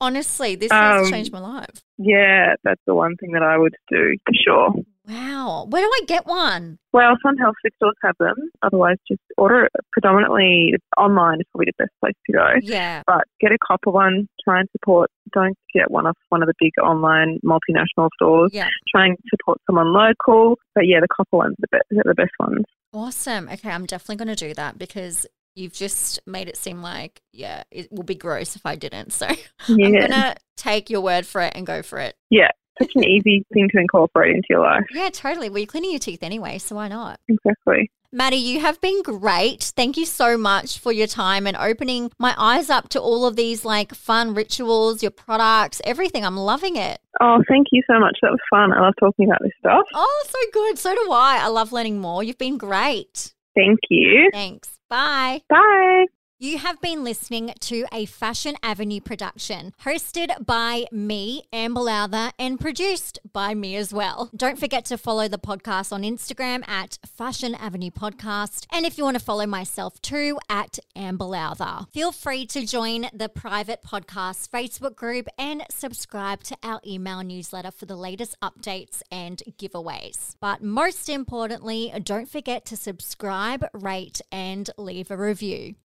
Honestly, 0.00 0.56
this 0.56 0.70
has 0.70 1.06
Um, 1.06 1.10
changed 1.10 1.32
my 1.32 1.40
life. 1.40 1.82
Yeah, 1.98 2.54
that's 2.64 2.80
the 2.86 2.94
one 2.94 3.16
thing 3.16 3.32
that 3.32 3.42
I 3.42 3.56
would 3.56 3.74
do 3.88 4.16
for 4.26 4.34
sure. 4.34 4.74
Wow. 5.08 5.66
Where 5.68 5.82
do 5.82 5.86
I 5.86 6.00
get 6.06 6.26
one? 6.26 6.78
Well, 6.92 7.16
some 7.22 7.36
health 7.36 7.54
food 7.62 7.72
stores 7.76 7.94
have 8.02 8.16
them. 8.18 8.36
Otherwise, 8.62 8.96
just 9.06 9.20
order 9.36 9.66
it. 9.66 9.72
Predominantly 9.92 10.74
online 10.96 11.40
is 11.40 11.46
probably 11.52 11.66
the 11.66 11.84
best 11.84 11.92
place 12.00 12.14
to 12.26 12.32
go. 12.32 12.46
Yeah. 12.62 13.02
But 13.06 13.24
get 13.40 13.52
a 13.52 13.58
copper 13.66 13.90
one. 13.90 14.28
Try 14.42 14.60
and 14.60 14.68
support. 14.72 15.10
Don't 15.32 15.56
get 15.74 15.90
one 15.90 16.06
off 16.06 16.16
one 16.30 16.42
of 16.42 16.48
the 16.48 16.54
big 16.58 16.72
online 16.82 17.38
multinational 17.44 18.08
stores. 18.14 18.50
Yeah. 18.54 18.68
Try 18.94 19.06
and 19.06 19.16
support 19.28 19.60
someone 19.66 19.92
local. 19.92 20.58
But 20.74 20.86
yeah, 20.86 21.00
the 21.00 21.08
copper 21.14 21.36
ones 21.36 21.52
are 21.52 21.60
the 21.60 21.68
best. 21.70 21.84
The 21.90 22.14
best 22.14 22.32
ones. 22.40 22.64
Awesome. 22.92 23.48
Okay, 23.52 23.70
I'm 23.70 23.86
definitely 23.86 24.24
going 24.24 24.34
to 24.34 24.48
do 24.48 24.54
that 24.54 24.78
because 24.78 25.26
you've 25.54 25.72
just 25.72 26.20
made 26.26 26.48
it 26.48 26.56
seem 26.56 26.82
like, 26.82 27.22
yeah, 27.32 27.64
it 27.70 27.90
will 27.92 28.02
be 28.02 28.14
gross 28.14 28.56
if 28.56 28.66
I 28.66 28.76
didn't. 28.76 29.12
So 29.12 29.26
I'm 29.68 29.76
going 29.76 30.10
to 30.10 30.36
take 30.56 30.90
your 30.90 31.00
word 31.00 31.26
for 31.26 31.40
it 31.40 31.52
and 31.54 31.66
go 31.66 31.82
for 31.82 31.98
it. 31.98 32.16
Yeah. 32.30 32.50
Such 32.80 32.92
an 32.96 33.04
easy 33.04 33.44
thing 33.52 33.68
to 33.72 33.80
incorporate 33.80 34.34
into 34.34 34.46
your 34.50 34.60
life. 34.60 34.84
Yeah, 34.92 35.10
totally. 35.10 35.48
Well, 35.48 35.58
you're 35.58 35.66
cleaning 35.66 35.92
your 35.92 36.00
teeth 36.00 36.22
anyway, 36.22 36.58
so 36.58 36.74
why 36.74 36.88
not? 36.88 37.20
Exactly. 37.28 37.90
Maddy, 38.14 38.36
you 38.36 38.60
have 38.60 38.80
been 38.80 39.02
great. 39.02 39.72
Thank 39.76 39.96
you 39.96 40.06
so 40.06 40.36
much 40.38 40.78
for 40.78 40.92
your 40.92 41.08
time 41.08 41.48
and 41.48 41.56
opening 41.56 42.12
my 42.16 42.32
eyes 42.38 42.70
up 42.70 42.88
to 42.90 43.00
all 43.00 43.26
of 43.26 43.34
these 43.34 43.64
like 43.64 43.92
fun 43.92 44.34
rituals, 44.34 45.02
your 45.02 45.10
products, 45.10 45.80
everything. 45.84 46.24
I'm 46.24 46.36
loving 46.36 46.76
it. 46.76 47.00
Oh, 47.20 47.42
thank 47.48 47.66
you 47.72 47.82
so 47.90 47.98
much. 47.98 48.16
That 48.22 48.30
was 48.30 48.38
fun. 48.48 48.72
I 48.72 48.82
love 48.82 48.94
talking 49.00 49.26
about 49.26 49.40
this 49.42 49.50
stuff. 49.58 49.84
Oh, 49.94 50.24
so 50.28 50.38
good. 50.52 50.78
So 50.78 50.94
do 50.94 51.10
I. 51.10 51.40
I 51.42 51.48
love 51.48 51.72
learning 51.72 51.98
more. 51.98 52.22
You've 52.22 52.38
been 52.38 52.56
great. 52.56 53.34
Thank 53.56 53.80
you. 53.90 54.30
Thanks. 54.32 54.73
Bye. 54.94 55.42
Bye. 55.48 56.06
You 56.44 56.58
have 56.58 56.78
been 56.82 57.04
listening 57.04 57.54
to 57.60 57.86
a 57.90 58.04
Fashion 58.04 58.56
Avenue 58.62 59.00
production 59.00 59.72
hosted 59.82 60.44
by 60.44 60.84
me, 60.92 61.44
Amber 61.54 61.80
Lowther, 61.80 62.32
and 62.38 62.60
produced 62.60 63.18
by 63.32 63.54
me 63.54 63.76
as 63.76 63.94
well. 63.94 64.28
Don't 64.36 64.58
forget 64.58 64.84
to 64.84 64.98
follow 64.98 65.26
the 65.26 65.38
podcast 65.38 65.90
on 65.90 66.02
Instagram 66.02 66.62
at 66.68 66.98
Fashion 67.06 67.54
Avenue 67.54 67.90
Podcast. 67.90 68.66
And 68.70 68.84
if 68.84 68.98
you 68.98 69.04
want 69.04 69.18
to 69.18 69.24
follow 69.24 69.46
myself 69.46 70.02
too, 70.02 70.38
at 70.50 70.78
Amber 70.94 71.24
Lowther. 71.24 71.86
Feel 71.94 72.12
free 72.12 72.44
to 72.48 72.66
join 72.66 73.06
the 73.14 73.30
private 73.30 73.82
podcast 73.82 74.50
Facebook 74.50 74.96
group 74.96 75.28
and 75.38 75.64
subscribe 75.70 76.44
to 76.44 76.58
our 76.62 76.78
email 76.86 77.22
newsletter 77.22 77.70
for 77.70 77.86
the 77.86 77.96
latest 77.96 78.36
updates 78.42 79.00
and 79.10 79.42
giveaways. 79.58 80.36
But 80.40 80.62
most 80.62 81.08
importantly, 81.08 81.90
don't 82.02 82.28
forget 82.28 82.66
to 82.66 82.76
subscribe, 82.76 83.64
rate, 83.72 84.20
and 84.30 84.68
leave 84.76 85.10
a 85.10 85.16
review. 85.16 85.76